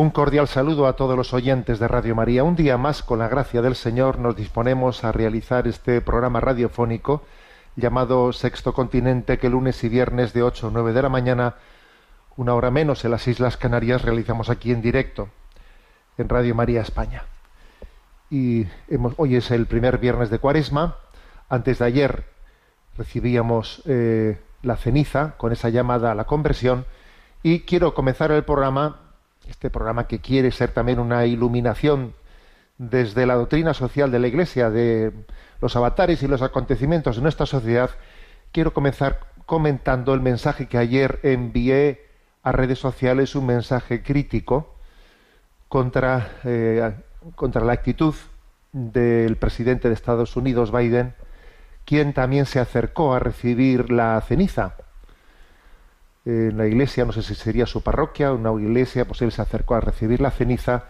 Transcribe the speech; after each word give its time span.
Un 0.00 0.10
cordial 0.10 0.46
saludo 0.46 0.86
a 0.86 0.92
todos 0.92 1.16
los 1.16 1.34
oyentes 1.34 1.80
de 1.80 1.88
Radio 1.88 2.14
María. 2.14 2.44
Un 2.44 2.54
día 2.54 2.78
más, 2.78 3.02
con 3.02 3.18
la 3.18 3.26
gracia 3.26 3.62
del 3.62 3.74
Señor, 3.74 4.20
nos 4.20 4.36
disponemos 4.36 5.02
a 5.02 5.10
realizar 5.10 5.66
este 5.66 6.00
programa 6.00 6.38
radiofónico 6.38 7.22
llamado 7.74 8.32
Sexto 8.32 8.72
Continente, 8.72 9.38
que 9.38 9.48
lunes 9.50 9.82
y 9.82 9.88
viernes 9.88 10.32
de 10.32 10.44
8 10.44 10.68
a 10.68 10.70
9 10.72 10.92
de 10.92 11.02
la 11.02 11.08
mañana, 11.08 11.56
una 12.36 12.54
hora 12.54 12.70
menos 12.70 13.04
en 13.04 13.10
las 13.10 13.26
Islas 13.26 13.56
Canarias, 13.56 14.02
realizamos 14.02 14.50
aquí 14.50 14.70
en 14.70 14.82
directo, 14.82 15.30
en 16.16 16.28
Radio 16.28 16.54
María 16.54 16.82
España. 16.82 17.24
Y 18.30 18.68
hemos- 18.86 19.14
hoy 19.16 19.34
es 19.34 19.50
el 19.50 19.66
primer 19.66 19.98
viernes 19.98 20.30
de 20.30 20.38
Cuaresma. 20.38 20.94
Antes 21.48 21.80
de 21.80 21.86
ayer 21.86 22.24
recibíamos 22.96 23.82
eh, 23.84 24.38
la 24.62 24.76
ceniza 24.76 25.34
con 25.38 25.50
esa 25.50 25.70
llamada 25.70 26.12
a 26.12 26.14
la 26.14 26.22
conversión. 26.22 26.84
Y 27.42 27.62
quiero 27.62 27.94
comenzar 27.94 28.30
el 28.30 28.44
programa, 28.44 29.00
este 29.48 29.70
programa 29.70 30.06
que 30.06 30.20
quiere 30.20 30.50
ser 30.50 30.70
también 30.70 30.98
una 30.98 31.26
iluminación 31.26 32.14
desde 32.76 33.26
la 33.26 33.34
doctrina 33.34 33.74
social 33.74 34.10
de 34.10 34.18
la 34.18 34.28
Iglesia, 34.28 34.70
de 34.70 35.12
los 35.60 35.74
avatares 35.74 36.22
y 36.22 36.28
los 36.28 36.42
acontecimientos 36.42 37.16
de 37.16 37.22
nuestra 37.22 37.46
sociedad, 37.46 37.90
quiero 38.52 38.72
comenzar 38.72 39.20
comentando 39.46 40.14
el 40.14 40.20
mensaje 40.20 40.68
que 40.68 40.78
ayer 40.78 41.18
envié 41.22 42.06
a 42.42 42.52
redes 42.52 42.78
sociales, 42.78 43.34
un 43.34 43.46
mensaje 43.46 44.02
crítico 44.02 44.74
contra, 45.68 46.32
eh, 46.44 46.92
contra 47.34 47.64
la 47.64 47.72
actitud 47.72 48.14
del 48.72 49.36
presidente 49.36 49.88
de 49.88 49.94
Estados 49.94 50.36
Unidos, 50.36 50.70
Biden, 50.70 51.14
quien 51.84 52.12
también 52.12 52.46
se 52.46 52.60
acercó 52.60 53.14
a 53.14 53.18
recibir 53.18 53.90
la 53.90 54.20
ceniza. 54.20 54.76
En 56.24 56.58
la 56.58 56.66
iglesia, 56.66 57.04
no 57.04 57.12
sé 57.12 57.22
si 57.22 57.34
sería 57.34 57.66
su 57.66 57.82
parroquia, 57.82 58.32
una 58.32 58.52
iglesia, 58.60 59.06
pues 59.06 59.22
él 59.22 59.32
se 59.32 59.42
acercó 59.42 59.74
a 59.74 59.80
recibir 59.80 60.20
la 60.20 60.30
ceniza 60.30 60.84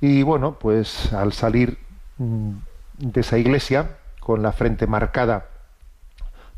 y 0.00 0.22
bueno, 0.22 0.58
pues 0.58 1.12
al 1.12 1.32
salir 1.32 1.78
mm, 2.18 2.52
de 2.98 3.20
esa 3.20 3.38
iglesia, 3.38 3.96
con 4.20 4.42
la 4.42 4.52
frente 4.52 4.86
marcada 4.86 5.46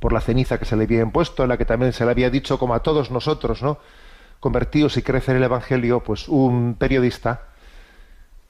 por 0.00 0.12
la 0.12 0.20
ceniza 0.20 0.58
que 0.58 0.64
se 0.64 0.76
le 0.76 0.84
había 0.84 1.02
impuesto, 1.02 1.42
en 1.42 1.50
la 1.50 1.56
que 1.56 1.64
también 1.64 1.92
se 1.92 2.04
le 2.04 2.10
había 2.10 2.30
dicho, 2.30 2.58
como 2.58 2.74
a 2.74 2.82
todos 2.82 3.10
nosotros, 3.10 3.62
¿no? 3.62 3.78
Convertidos 4.40 4.96
y 4.96 5.02
crecer 5.02 5.36
el 5.36 5.42
Evangelio, 5.44 6.00
pues 6.00 6.26
un 6.28 6.74
periodista, 6.74 7.42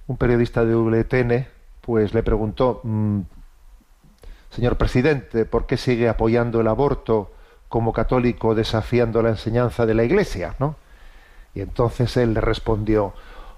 un 0.07 0.17
periodista 0.17 0.65
de 0.65 0.75
WTN, 0.75 1.47
pues 1.81 2.15
le 2.15 2.23
preguntó, 2.23 2.81
mm, 2.85 3.21
señor 4.51 4.77
presidente, 4.77 5.45
¿por 5.45 5.67
qué 5.67 5.77
sigue 5.77 6.09
apoyando 6.09 6.61
el 6.61 6.69
aborto 6.69 7.33
como 7.71 7.95
católico 7.95 8.55
desafiando 8.55 9.23
la 9.23 9.31
enseñanza 9.31 9.87
de 9.87 9.95
la 9.95 10.05
Iglesia? 10.05 10.55
¿no? 10.59 10.77
Y 11.55 11.63
entonces 11.63 12.15
él 12.19 12.35
le 12.35 12.43
respondió, 12.43 13.15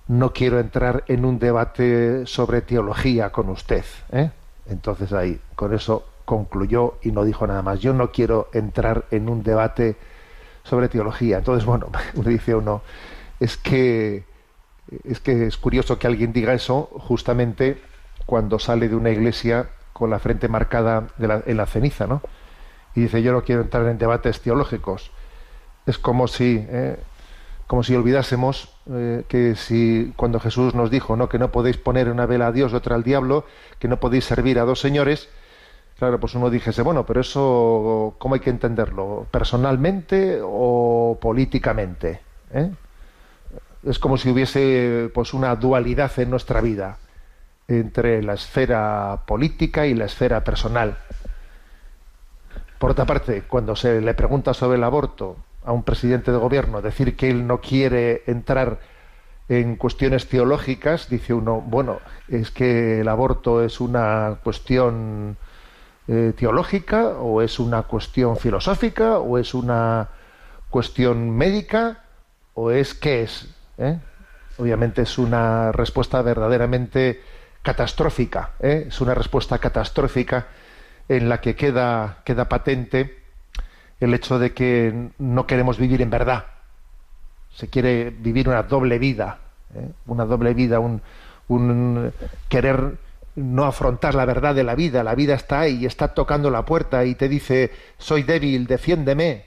no 0.06 0.33
quiero 0.33 0.61
entrar 0.61 1.03
en 1.09 1.25
un 1.25 1.41
debate 1.41 2.25
sobre 2.27 2.61
teología 2.61 3.31
con 3.33 3.49
usted. 3.49 3.84
¿eh? 4.12 4.31
Entonces 4.69 5.12
ahí, 5.12 5.41
con 5.56 5.75
eso 5.75 6.06
concluyó 6.25 6.95
y 7.03 7.11
no 7.11 7.25
dijo 7.25 7.45
nada 7.49 7.62
más. 7.62 7.81
Yo 7.81 7.93
no 7.93 8.12
quiero 8.12 8.49
entrar 8.53 9.06
en 9.11 9.28
un 9.28 9.43
debate 9.43 9.97
sobre 10.62 10.89
teología. 10.89 11.39
Entonces, 11.39 11.65
bueno, 11.65 11.89
uno 12.15 12.28
dice 12.28 12.55
uno, 12.55 12.83
es 13.41 13.56
que 13.56 14.25
es 15.05 15.21
que 15.21 15.47
es 15.47 15.56
curioso 15.56 15.99
que 15.99 16.06
alguien 16.06 16.33
diga 16.33 16.53
eso 16.53 16.91
justamente 17.09 17.81
cuando 18.27 18.59
sale 18.59 18.89
de 18.89 18.95
una 18.95 19.11
iglesia 19.11 19.71
con 19.95 20.11
la 20.11 20.19
frente 20.19 20.49
marcada 20.49 21.09
de 21.17 21.28
la- 21.28 21.43
en 21.47 21.56
la 21.56 21.67
ceniza, 21.67 22.06
¿no? 22.06 22.21
Y 22.94 23.03
dice, 23.03 23.22
yo 23.22 23.32
no 23.32 23.42
quiero 23.42 23.62
entrar 23.62 23.86
en 23.88 23.98
debates 23.98 24.41
teológicos. 24.41 25.10
Es 25.86 25.98
como 25.98 26.28
si, 26.28 26.64
eh, 26.69 26.97
como 27.66 27.82
si 27.82 27.94
olvidásemos 27.94 28.75
eh, 28.91 29.25
que 29.28 29.56
si 29.56 30.12
cuando 30.16 30.41
Jesús 30.41 30.75
nos 30.75 30.91
dijo, 30.91 31.16
¿no? 31.16 31.28
Que 31.28 31.38
no 31.38 31.50
podéis 31.50 31.76
poner 31.76 32.10
una 32.10 32.26
vela 32.26 32.48
a 32.48 32.53
Dios 32.53 32.75
otra 32.75 32.97
al 32.97 33.03
diablo, 33.03 33.44
que 33.78 33.88
no 33.88 33.98
podéis 33.98 34.25
servir 34.25 34.58
a 34.58 34.64
dos 34.64 34.80
señores, 34.80 35.28
claro, 35.98 36.20
pues 36.20 36.34
uno 36.34 36.50
dijese, 36.50 36.82
bueno, 36.82 37.06
pero 37.06 37.20
eso, 37.20 38.14
¿cómo 38.19 38.34
hay 38.34 38.41
que 38.41 38.50
entenderlo? 38.50 39.26
¿Personalmente 39.30 40.41
o 40.42 41.19
políticamente? 41.20 42.20
¿eh? 42.53 42.70
es 43.84 43.98
como 43.98 44.16
si 44.16 44.30
hubiese 44.30 45.10
pues 45.12 45.34
una 45.34 45.56
dualidad 45.56 46.12
en 46.19 46.30
nuestra 46.30 46.60
vida 46.60 46.98
entre 47.69 48.22
la 48.22 48.34
esfera 48.34 49.22
política 49.26 49.86
y 49.86 49.94
la 49.94 50.04
esfera 50.04 50.44
personal. 50.44 50.98
Por 52.82 52.91
otra 52.91 53.04
parte, 53.04 53.44
cuando 53.47 53.76
se 53.76 54.00
le 54.00 54.12
pregunta 54.12 54.54
sobre 54.54 54.76
el 54.76 54.82
aborto 54.82 55.37
a 55.65 55.70
un 55.70 55.84
presidente 55.84 56.32
de 56.32 56.38
gobierno, 56.38 56.82
decir 56.82 57.15
que 57.16 57.31
él 57.31 57.47
no 57.47 57.60
quiere 57.60 58.25
entrar 58.26 58.81
en 59.48 59.76
cuestiones 59.76 60.28
teológicas, 60.28 61.09
dice 61.09 61.32
uno, 61.32 61.60
bueno, 61.60 62.00
es 62.26 62.50
que 62.50 63.03
el 63.03 63.06
aborto 63.06 63.62
es 63.62 63.81
una 63.81 64.38
cuestión 64.42 65.37
eh, 66.09 66.32
teológica 66.37 67.10
o 67.21 67.41
es 67.41 67.60
una 67.60 67.84
cuestión 67.84 68.37
filosófica 68.37 69.21
o 69.21 69.38
es 69.38 69.54
una 69.54 70.09
cuestión 70.69 71.31
médica 71.31 72.03
o 72.54 72.72
es 72.72 72.94
qué 72.94 73.22
es. 73.22 73.48
¿eh? 73.78 74.00
Obviamente 74.59 75.03
es 75.03 75.19
una 75.19 75.71
respuesta 75.71 76.21
verdaderamente 76.21 77.22
catastrófica, 77.62 78.54
¿eh? 78.59 78.87
es 78.88 79.00
una 79.00 79.15
respuesta 79.15 79.59
catastrófica 79.59 80.48
en 81.17 81.28
la 81.28 81.41
que 81.41 81.55
queda, 81.55 82.19
queda 82.25 82.49
patente 82.49 83.23
el 84.00 84.15
hecho 84.15 84.39
de 84.39 84.53
que 84.53 85.11
no 85.19 85.47
queremos 85.47 85.78
vivir 85.78 86.00
en 86.00 86.11
verdad. 86.11 86.47
Se 87.50 87.69
quiere 87.69 88.11
vivir 88.11 88.49
una 88.49 88.62
doble 88.62 88.99
vida, 88.99 89.39
¿eh? 89.75 89.89
una 90.06 90.25
doble 90.25 90.55
vida, 90.55 90.81
un, 90.81 91.03
un 91.49 92.12
querer 92.49 92.97
no 93.34 93.65
afrontar 93.65 94.15
la 94.15 94.25
verdad 94.25 94.55
de 94.55 94.65
la 94.65 94.75
vida. 94.75 95.05
La 95.05 95.15
vida 95.15 95.34
está 95.34 95.61
ahí, 95.61 95.84
está 95.84 96.15
tocando 96.15 96.51
la 96.51 96.65
puerta 96.65 97.05
y 97.05 97.15
te 97.15 97.28
dice, 97.28 97.71
soy 97.99 98.22
débil, 98.22 98.67
defiéndeme. 98.67 99.45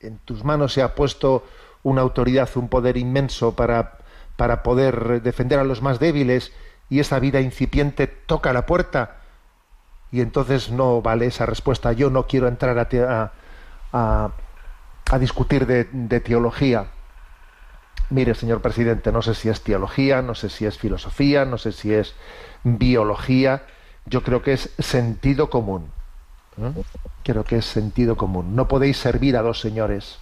En 0.00 0.18
tus 0.18 0.44
manos 0.44 0.72
se 0.72 0.82
ha 0.82 0.94
puesto 0.94 1.44
una 1.82 2.02
autoridad, 2.02 2.48
un 2.54 2.68
poder 2.68 2.96
inmenso 2.96 3.54
para, 3.56 3.98
para 4.36 4.62
poder 4.62 5.22
defender 5.22 5.58
a 5.58 5.64
los 5.64 5.82
más 5.82 5.98
débiles 5.98 6.52
y 6.88 7.00
esa 7.00 7.18
vida 7.18 7.40
incipiente 7.40 8.06
toca 8.06 8.52
la 8.52 8.64
puerta 8.64 9.23
y 10.14 10.20
entonces 10.20 10.70
no 10.70 11.02
vale 11.02 11.26
esa 11.26 11.44
respuesta. 11.44 11.92
Yo 11.92 12.08
no 12.08 12.28
quiero 12.28 12.46
entrar 12.46 12.78
a, 12.78 13.32
a, 13.92 14.30
a- 15.10 15.18
discutir 15.18 15.66
de, 15.66 15.82
teología. 16.20 16.86
Mire, 18.10 18.36
señor 18.36 18.60
presidente, 18.60 19.10
no 19.10 19.22
sé 19.22 19.34
si 19.34 19.48
es 19.48 19.60
teología, 19.62 20.22
no 20.22 20.36
sé 20.36 20.50
si 20.50 20.66
es 20.66 20.78
filosofía, 20.78 21.44
no 21.44 21.58
sé 21.58 21.72
si 21.72 21.92
es 21.92 22.14
biología. 22.62 23.62
Yo 24.06 24.22
creo 24.22 24.40
que 24.40 24.52
es 24.52 24.70
sentido 24.78 25.50
común. 25.50 25.90
¿eh? 26.58 26.70
Creo 27.24 27.42
que 27.42 27.56
es 27.56 27.64
sentido 27.64 28.16
común. 28.16 28.54
No 28.54 28.68
podéis 28.68 28.98
servir 28.98 29.36
a 29.36 29.42
dos 29.42 29.58
señores. 29.60 30.20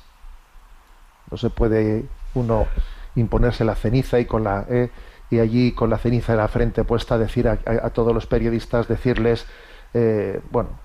No 1.31 1.37
se 1.37 1.51
puede 1.51 2.07
uno 2.33 2.67
imponerse 3.15 3.63
la 3.67 3.75
ceniza 3.75 4.19
y 4.21 4.25
con 4.25 4.45
la 4.45 4.65
eh, 4.71 4.89
y 5.31 5.39
allí 5.41 5.73
con 5.73 5.91
la 5.91 5.99
ceniza 5.99 6.33
en 6.33 6.39
la 6.39 6.49
frente 6.49 6.83
puesta 6.85 7.19
decir 7.19 7.47
a- 7.47 7.59
a 7.67 7.91
todos 7.91 8.15
los 8.15 8.27
periodistas 8.27 8.89
decirles 8.89 9.45
eh, 9.95 10.41
bueno 10.51 10.83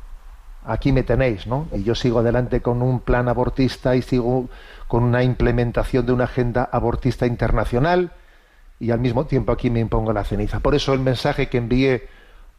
aquí 0.67 0.91
me 0.91 1.03
tenéis, 1.03 1.47
¿no? 1.47 1.67
Y 1.73 1.83
yo 1.83 1.95
sigo 1.95 2.19
adelante 2.19 2.61
con 2.61 2.81
un 2.81 2.99
plan 2.99 3.29
abortista 3.29 3.95
y 3.95 4.01
sigo 4.01 4.49
con 4.87 5.03
una 5.03 5.23
implementación 5.23 6.05
de 6.05 6.11
una 6.11 6.25
agenda 6.25 6.69
abortista 6.71 7.25
internacional 7.25 8.11
y 8.79 8.91
al 8.91 8.99
mismo 8.99 9.25
tiempo 9.25 9.51
aquí 9.51 9.69
me 9.69 9.79
impongo 9.79 10.13
la 10.13 10.25
ceniza. 10.25 10.59
Por 10.59 10.75
eso 10.75 10.93
el 10.93 10.99
mensaje 10.99 11.47
que 11.47 11.57
envié 11.57 12.09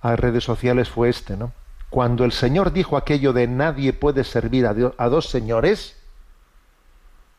a 0.01 0.17
redes 0.17 0.43
sociales 0.43 0.89
fue 0.89 1.11
este, 1.11 1.37
¿no? 1.37 1.53
Cuando 1.91 2.25
el 2.25 2.33
Señor 2.33 2.73
dijo 2.73 2.97
aquello 2.97 3.33
de 3.33 3.47
nadie 3.47 3.93
puede 3.93 4.25
servir 4.25 4.67
a, 4.67 4.75
a 4.97 5.09
dos 5.09 5.29
señores, 5.29 5.97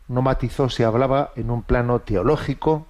no 0.08 0.22
matizó 0.22 0.70
si 0.70 0.84
hablaba 0.84 1.32
en 1.36 1.52
un 1.52 1.62
plano 1.64 2.00
teológico, 2.00 2.88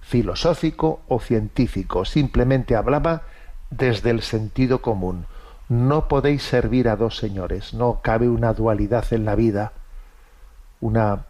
filosófico 0.00 1.00
o 1.08 1.20
científico, 1.20 2.04
simplemente 2.04 2.76
hablaba 2.76 3.22
desde 3.70 4.10
el 4.10 4.22
sentido 4.22 4.80
común. 4.80 5.26
no 5.68 6.08
podéis 6.08 6.44
servir 6.44 6.88
a 6.88 6.96
dos 6.96 7.18
señores, 7.18 7.74
no 7.74 8.00
cabe 8.02 8.26
una 8.28 8.54
dualidad 8.54 9.04
en 9.12 9.26
la 9.26 9.34
vida, 9.34 9.72
una, 10.80 11.26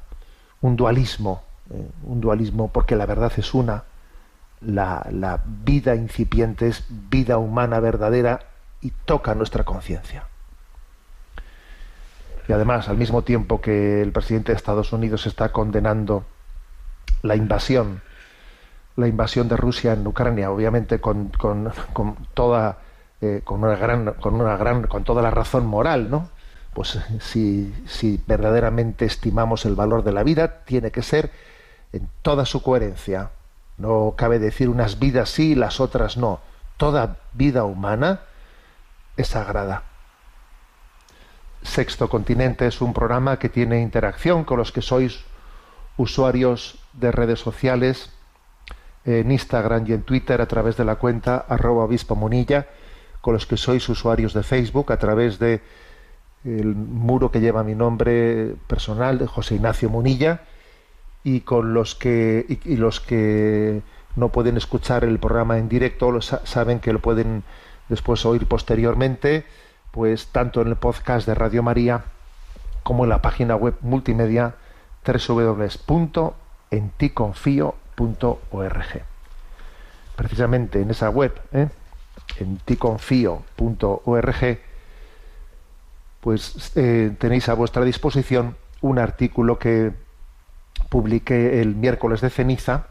un 0.61 0.77
dualismo, 0.77 1.43
eh, 1.71 1.91
un 2.05 2.21
dualismo 2.21 2.71
porque 2.71 2.95
la 2.95 3.05
verdad 3.05 3.33
es 3.37 3.53
una, 3.53 3.83
la, 4.61 5.07
la 5.11 5.41
vida 5.45 5.97
incipiente 5.97 6.69
es 6.69 6.85
vida 6.89 7.39
humana 7.39 7.81
verdadera 7.81 8.41
y 8.81 8.93
toca 9.05 9.35
nuestra 9.35 9.65
conciencia. 9.65 10.29
Y 12.49 12.53
además, 12.53 12.89
al 12.89 12.97
mismo 12.97 13.23
tiempo 13.23 13.61
que 13.61 14.01
el 14.01 14.13
presidente 14.13 14.53
de 14.53 14.57
Estados 14.57 14.93
Unidos 14.93 15.27
está 15.27 15.51
condenando 15.51 16.25
la 17.23 17.37
invasión, 17.37 18.01
la 18.99 19.07
invasión 19.07 19.49
de 19.49 19.57
Rusia 19.57 19.93
en 19.93 20.07
Ucrania, 20.07 20.51
obviamente 20.51 21.01
con, 21.01 21.29
con, 21.29 21.73
con 21.93 22.17
toda 22.35 22.79
eh, 23.21 23.43
con 23.45 23.65
una 23.65 23.77
gran, 23.77 24.13
con 24.15 24.35
una 24.35 24.57
gran, 24.57 24.87
con 24.87 25.03
toda 25.05 25.23
la 25.23 25.31
razón 25.31 25.67
moral, 25.67 26.11
¿no? 26.11 26.29
Pues 26.75 26.99
si, 27.21 27.75
si 27.87 28.23
verdaderamente 28.27 29.05
estimamos 29.05 29.65
el 29.65 29.75
valor 29.75 30.05
de 30.05 30.13
la 30.13 30.23
vida, 30.23 30.65
tiene 30.65 30.91
que 30.91 31.03
ser 31.03 31.33
en 31.93 32.09
toda 32.23 32.45
su 32.45 32.63
coherencia. 32.63 33.31
No 33.77 34.15
cabe 34.17 34.39
decir 34.39 34.69
unas 34.69 34.99
vidas 34.99 35.31
sí 35.31 35.53
y 35.53 35.55
las 35.55 35.81
otras 35.81 36.17
no. 36.17 36.41
Toda 36.77 37.17
vida 37.33 37.65
humana 37.65 38.21
es 39.17 39.29
sagrada. 39.29 39.83
Sexto 41.63 42.09
Continente 42.09 42.67
es 42.67 42.81
un 42.81 42.95
programa 42.95 43.39
que 43.39 43.49
tiene 43.49 43.81
interacción 43.81 44.45
con 44.45 44.59
los 44.59 44.71
que 44.71 44.83
sois 44.83 45.25
usuarios 45.97 46.79
de 46.93 47.11
redes 47.11 47.41
sociales 47.41 48.13
en 49.09 49.31
Instagram 49.31 49.85
y 49.87 49.93
en 49.95 50.03
Twitter 50.03 50.41
a 50.43 50.47
través 50.47 50.77
de 50.77 50.85
la 50.85 50.97
cuenta 50.97 51.39
arroba 51.49 51.85
obispo 51.85 52.15
munilla 52.15 52.67
con 53.23 53.33
los 53.33 53.47
que 53.47 53.57
sois 53.57 53.89
usuarios 53.89 54.35
de 54.35 54.43
Facebook 54.43 54.93
a 54.93 54.99
través 54.99 55.39
de 55.39 55.63
el 56.45 56.75
muro 56.75 57.31
que 57.31 57.41
lleva 57.41 57.65
mi 57.65 57.75
nombre 57.75 58.55
personal 58.67 59.19
de 59.19 59.27
José 59.27 59.55
Ignacio 59.55 59.89
Munilla 59.89 60.43
y 61.25 61.41
con 61.41 61.73
los 61.73 61.95
que 61.95 62.45
y, 62.65 62.77
los 62.77 63.01
que 63.01 63.81
no 64.15 64.29
pueden 64.29 64.59
escuchar 64.59 65.05
el 65.05 65.19
programa 65.19 65.57
en 65.57 65.71
directo 65.71 66.21
saben 66.21 66.79
que 66.79 66.93
lo 66.93 67.01
pueden 67.01 67.45
después 67.89 68.27
oír 68.27 68.47
posteriormente 68.47 69.47
pues 69.91 70.27
tanto 70.27 70.61
en 70.61 70.69
el 70.69 70.77
podcast 70.77 71.27
de 71.27 71.35
Radio 71.35 71.63
María 71.63 72.05
como 72.83 73.05
en 73.05 73.11
la 73.11 73.23
página 73.23 73.57
web 73.57 73.75
multimedia 73.81 74.55
precisamente 80.17 80.81
en 80.81 80.91
esa 80.91 81.11
web 81.11 81.33
¿eh? 81.53 81.69
en 82.39 82.59
ticonfio.org, 82.59 84.59
pues 86.21 86.73
eh, 86.77 87.15
tenéis 87.19 87.49
a 87.49 87.55
vuestra 87.55 87.85
disposición 87.85 88.57
un 88.81 88.99
artículo 88.99 89.59
que 89.59 89.93
publiqué 90.89 91.61
el 91.61 91.75
miércoles 91.75 92.21
de 92.21 92.31
ceniza 92.31 92.87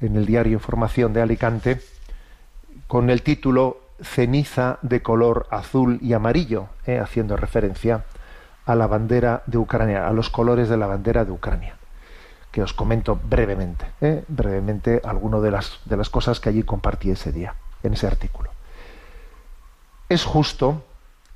en 0.00 0.16
el 0.16 0.26
diario 0.26 0.54
Información 0.54 1.12
de 1.12 1.22
Alicante 1.22 1.80
con 2.86 3.10
el 3.10 3.22
título 3.22 3.80
Ceniza 4.02 4.78
de 4.82 5.02
color 5.02 5.46
azul 5.50 5.98
y 6.00 6.14
amarillo, 6.14 6.68
eh, 6.86 6.98
haciendo 6.98 7.36
referencia 7.36 8.04
a 8.64 8.74
la 8.74 8.86
bandera 8.86 9.42
de 9.46 9.58
Ucrania, 9.58 10.08
a 10.08 10.12
los 10.12 10.30
colores 10.30 10.68
de 10.68 10.76
la 10.76 10.86
bandera 10.86 11.24
de 11.24 11.32
Ucrania, 11.32 11.76
que 12.50 12.62
os 12.62 12.72
comento 12.72 13.18
brevemente, 13.22 13.86
eh, 14.00 14.24
brevemente 14.28 15.00
algunas 15.04 15.42
de 15.42 15.50
las, 15.50 15.80
de 15.84 15.96
las 15.96 16.10
cosas 16.10 16.40
que 16.40 16.48
allí 16.48 16.62
compartí 16.62 17.10
ese 17.10 17.32
día 17.32 17.54
en 17.82 17.94
ese 17.94 18.06
artículo. 18.06 18.50
Es 20.08 20.24
justo 20.24 20.84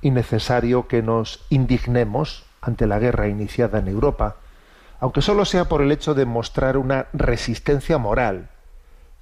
y 0.01 0.11
necesario 0.11 0.87
que 0.87 1.01
nos 1.01 1.45
indignemos 1.49 2.45
ante 2.61 2.87
la 2.87 2.99
guerra 2.99 3.27
iniciada 3.27 3.79
en 3.79 3.87
Europa, 3.87 4.35
aunque 4.99 5.21
solo 5.21 5.45
sea 5.45 5.65
por 5.65 5.81
el 5.81 5.91
hecho 5.91 6.13
de 6.13 6.25
mostrar 6.25 6.77
una 6.77 7.07
resistencia 7.13 7.97
moral 7.97 8.49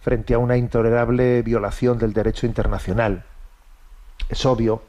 frente 0.01 0.33
a 0.33 0.39
una 0.39 0.57
intolerable 0.57 1.41
violación 1.41 1.97
del 1.97 2.13
derecho 2.13 2.45
internacional. 2.45 3.25
Es 4.29 4.45
obvio 4.45 4.81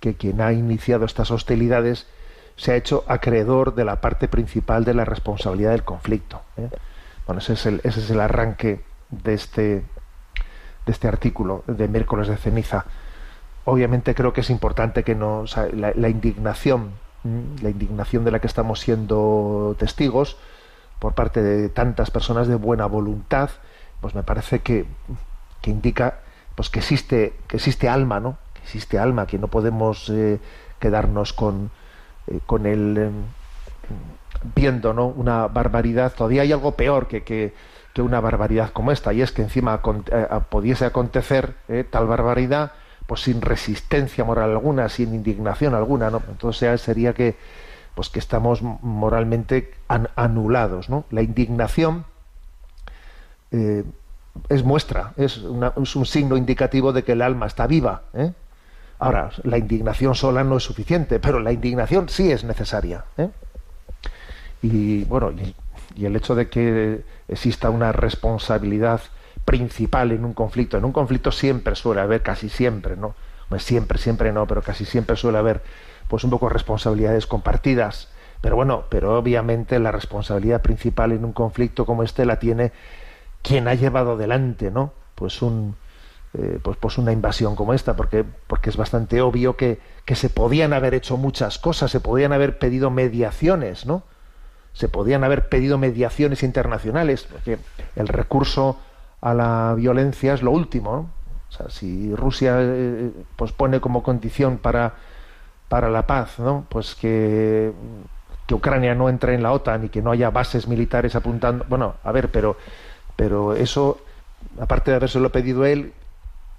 que 0.00 0.14
quien 0.14 0.40
ha 0.40 0.52
iniciado 0.52 1.04
estas 1.04 1.30
hostilidades 1.30 2.06
se 2.60 2.72
ha 2.72 2.76
hecho 2.76 3.04
acreedor 3.08 3.74
de 3.74 3.86
la 3.86 4.02
parte 4.02 4.28
principal 4.28 4.84
de 4.84 4.92
la 4.92 5.06
responsabilidad 5.06 5.70
del 5.70 5.82
conflicto. 5.82 6.42
¿eh? 6.58 6.68
Bueno, 7.26 7.38
ese 7.38 7.54
es, 7.54 7.64
el, 7.64 7.80
ese 7.84 8.00
es 8.00 8.10
el 8.10 8.20
arranque 8.20 8.82
de 9.08 9.32
este, 9.32 9.62
de 10.84 10.92
este 10.92 11.08
artículo 11.08 11.64
de 11.66 11.88
miércoles 11.88 12.28
de 12.28 12.36
ceniza. 12.36 12.84
Obviamente 13.64 14.14
creo 14.14 14.34
que 14.34 14.42
es 14.42 14.50
importante 14.50 15.04
que 15.04 15.14
nos, 15.14 15.56
la, 15.56 16.08
indignación, 16.10 16.90
la 17.62 17.70
indignación 17.70 18.26
de 18.26 18.30
la 18.30 18.40
que 18.40 18.46
estamos 18.46 18.80
siendo 18.80 19.74
testigos 19.78 20.36
por 20.98 21.14
parte 21.14 21.42
de 21.42 21.70
tantas 21.70 22.10
personas 22.10 22.46
de 22.46 22.56
buena 22.56 22.84
voluntad, 22.84 23.48
pues 24.02 24.14
me 24.14 24.22
parece 24.22 24.58
que, 24.58 24.84
que 25.62 25.70
indica 25.70 26.18
pues 26.56 26.68
que 26.68 26.80
existe, 26.80 27.32
que 27.48 27.56
existe 27.56 27.88
alma, 27.88 28.20
¿no? 28.20 28.36
Que 28.52 28.60
existe 28.60 28.98
alma, 28.98 29.26
que 29.26 29.38
no 29.38 29.48
podemos 29.48 30.10
eh, 30.10 30.38
quedarnos 30.78 31.32
con, 31.32 31.70
eh, 32.30 32.40
con 32.46 32.66
el 32.66 32.96
em, 32.96 33.12
viendo 34.54 34.94
¿no? 34.94 35.06
una 35.06 35.46
barbaridad. 35.48 36.12
Todavía 36.14 36.42
hay 36.42 36.52
algo 36.52 36.72
peor 36.72 37.08
que, 37.08 37.22
que 37.22 37.52
que 37.92 38.02
una 38.02 38.20
barbaridad 38.20 38.70
como 38.72 38.92
esta, 38.92 39.12
y 39.12 39.22
es 39.22 39.32
que 39.32 39.42
encima 39.42 39.80
eh, 40.12 40.26
pudiese 40.48 40.84
acontecer 40.84 41.54
eh, 41.68 41.84
tal 41.88 42.06
barbaridad 42.06 42.72
pues 43.06 43.22
sin 43.22 43.40
resistencia 43.40 44.22
moral 44.22 44.50
alguna, 44.50 44.88
sin 44.88 45.14
indignación 45.14 45.74
alguna, 45.74 46.10
¿no? 46.10 46.22
Entonces 46.28 46.80
sería 46.80 47.12
que 47.12 47.36
pues 47.96 48.08
que 48.08 48.20
estamos 48.20 48.62
moralmente 48.62 49.74
anulados, 50.14 50.88
¿no? 50.88 51.04
La 51.10 51.22
indignación 51.22 52.04
eh, 53.50 53.82
es 54.48 54.62
muestra, 54.62 55.12
es, 55.16 55.38
un 55.38 56.06
signo 56.06 56.36
indicativo 56.36 56.92
de 56.92 57.02
que 57.02 57.12
el 57.12 57.22
alma 57.22 57.46
está 57.46 57.66
viva. 57.66 58.02
Ahora, 59.00 59.30
la 59.44 59.58
indignación 59.58 60.14
sola 60.14 60.44
no 60.44 60.58
es 60.58 60.62
suficiente, 60.62 61.18
pero 61.18 61.40
la 61.40 61.52
indignación 61.52 62.08
sí 62.08 62.30
es 62.30 62.44
necesaria. 62.44 63.04
Y 64.62 65.04
bueno, 65.04 65.32
y 65.96 66.04
el 66.04 66.14
hecho 66.16 66.34
de 66.34 66.48
que 66.48 67.02
exista 67.28 67.70
una 67.70 67.92
responsabilidad 67.92 69.00
principal 69.44 70.12
en 70.12 70.24
un 70.24 70.34
conflicto. 70.34 70.76
En 70.76 70.84
un 70.84 70.92
conflicto 70.92 71.32
siempre 71.32 71.74
suele 71.74 72.00
haber, 72.00 72.22
casi 72.22 72.48
siempre, 72.48 72.96
¿no? 72.96 73.14
siempre, 73.58 73.98
siempre 73.98 74.32
no, 74.32 74.46
pero 74.46 74.62
casi 74.62 74.84
siempre 74.84 75.16
suele 75.16 75.38
haber, 75.38 75.62
pues 76.08 76.22
un 76.22 76.30
poco 76.30 76.48
responsabilidades 76.48 77.26
compartidas. 77.26 78.08
Pero 78.40 78.56
bueno, 78.56 78.84
pero 78.88 79.18
obviamente 79.18 79.78
la 79.78 79.92
responsabilidad 79.92 80.62
principal 80.62 81.12
en 81.12 81.24
un 81.24 81.32
conflicto 81.32 81.84
como 81.84 82.02
este 82.02 82.24
la 82.24 82.38
tiene 82.38 82.72
quien 83.42 83.66
ha 83.68 83.74
llevado 83.74 84.12
adelante, 84.12 84.70
¿no? 84.70 84.92
Pues 85.14 85.42
un, 85.42 85.74
eh, 86.34 86.58
pues, 86.62 86.76
pues 86.76 86.98
una 86.98 87.12
invasión 87.12 87.56
como 87.56 87.74
esta, 87.74 87.96
porque, 87.96 88.24
porque 88.46 88.70
es 88.70 88.76
bastante 88.76 89.20
obvio 89.20 89.56
que, 89.56 89.80
que 90.04 90.14
se 90.14 90.30
podían 90.30 90.72
haber 90.72 90.94
hecho 90.94 91.16
muchas 91.16 91.58
cosas, 91.58 91.90
se 91.90 92.00
podían 92.00 92.32
haber 92.32 92.58
pedido 92.58 92.90
mediaciones, 92.90 93.86
¿no? 93.86 94.04
se 94.72 94.88
podían 94.88 95.24
haber 95.24 95.48
pedido 95.48 95.78
mediaciones 95.78 96.42
internacionales, 96.42 97.26
porque 97.30 97.58
el 97.96 98.08
recurso 98.08 98.78
a 99.20 99.34
la 99.34 99.74
violencia 99.76 100.34
es 100.34 100.42
lo 100.42 100.50
último. 100.50 101.10
O 101.48 101.52
sea, 101.52 101.68
si 101.70 102.14
Rusia 102.14 102.56
eh, 102.60 103.10
pues 103.36 103.52
pone 103.52 103.80
como 103.80 104.02
condición 104.02 104.58
para, 104.58 104.94
para 105.68 105.90
la 105.90 106.06
paz, 106.06 106.38
¿no? 106.38 106.66
pues 106.68 106.94
que, 106.94 107.72
que 108.46 108.54
Ucrania 108.54 108.94
no 108.94 109.08
entre 109.08 109.34
en 109.34 109.42
la 109.42 109.52
OTAN 109.52 109.86
y 109.86 109.88
que 109.88 110.02
no 110.02 110.12
haya 110.12 110.30
bases 110.30 110.68
militares 110.68 111.16
apuntando. 111.16 111.64
Bueno, 111.68 111.94
a 112.04 112.12
ver, 112.12 112.30
pero, 112.30 112.56
pero 113.16 113.54
eso, 113.54 113.98
aparte 114.60 114.92
de 114.92 114.96
habérselo 114.98 115.32
pedido 115.32 115.64
él, 115.66 115.92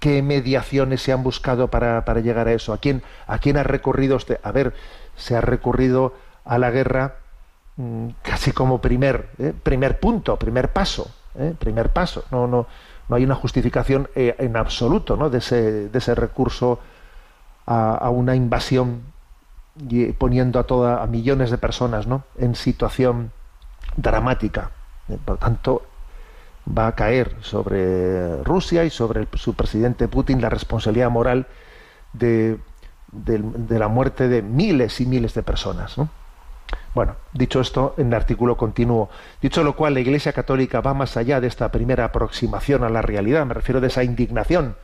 ¿qué 0.02 0.20
mediaciones 0.20 1.00
se 1.00 1.12
han 1.12 1.22
buscado 1.22 1.68
para, 1.68 2.04
para 2.04 2.20
llegar 2.20 2.48
a 2.48 2.52
eso? 2.52 2.74
¿A 2.74 2.78
quién, 2.78 3.02
¿A 3.26 3.38
quién 3.38 3.56
ha 3.56 3.62
recurrido 3.62 4.16
usted? 4.16 4.40
A 4.42 4.50
ver, 4.50 4.74
se 5.16 5.36
ha 5.36 5.40
recurrido 5.40 6.12
a 6.44 6.58
la 6.58 6.70
guerra 6.72 7.14
Mm, 7.76 8.08
casi 8.22 8.52
como 8.52 8.82
primer, 8.82 9.30
¿eh? 9.38 9.54
primer 9.62 9.98
punto, 9.98 10.38
primer 10.38 10.72
paso, 10.72 11.10
¿eh? 11.36 11.54
primer 11.58 11.90
paso. 11.90 12.24
No, 12.30 12.46
no, 12.46 12.66
no 13.08 13.16
hay 13.16 13.24
una 13.24 13.34
justificación 13.34 14.08
eh, 14.14 14.34
en 14.38 14.56
absoluto 14.56 15.16
¿no? 15.16 15.30
de, 15.30 15.38
ese, 15.38 15.88
de 15.88 15.98
ese 15.98 16.14
recurso 16.14 16.80
a, 17.64 18.10
una 18.10 18.34
invasión 18.34 19.02
y 19.88 20.06
poniendo 20.12 20.58
a 20.58 20.64
toda, 20.64 21.02
a 21.02 21.06
millones 21.06 21.50
de 21.50 21.58
personas 21.58 22.06
¿no? 22.06 22.24
en 22.36 22.54
situación 22.54 23.32
dramática. 23.96 24.70
Por 25.24 25.38
tanto, 25.38 25.82
va 26.66 26.86
a 26.86 26.94
caer 26.94 27.36
sobre 27.40 28.42
Rusia 28.44 28.84
y 28.84 28.90
sobre 28.90 29.26
su 29.34 29.54
presidente 29.54 30.08
Putin 30.08 30.40
la 30.40 30.48
responsabilidad 30.48 31.10
moral 31.10 31.46
de, 32.12 32.58
de 33.12 33.78
la 33.78 33.88
muerte 33.88 34.28
de 34.28 34.42
miles 34.42 35.00
y 35.00 35.06
miles 35.06 35.34
de 35.34 35.42
personas. 35.42 35.98
¿no? 35.98 36.08
Bueno, 36.94 37.16
dicho 37.32 37.60
esto, 37.60 37.94
en 37.96 38.08
el 38.08 38.14
artículo 38.14 38.56
continuo, 38.56 39.08
dicho 39.40 39.64
lo 39.64 39.74
cual, 39.74 39.94
la 39.94 40.00
Iglesia 40.00 40.32
Católica 40.32 40.80
va 40.80 40.92
más 40.92 41.16
allá 41.16 41.40
de 41.40 41.46
esta 41.46 41.70
primera 41.72 42.04
aproximación 42.04 42.84
a 42.84 42.90
la 42.90 43.00
realidad, 43.00 43.46
me 43.46 43.54
refiero 43.54 43.80
de 43.80 43.86
esa 43.86 44.04
indignación, 44.04 44.76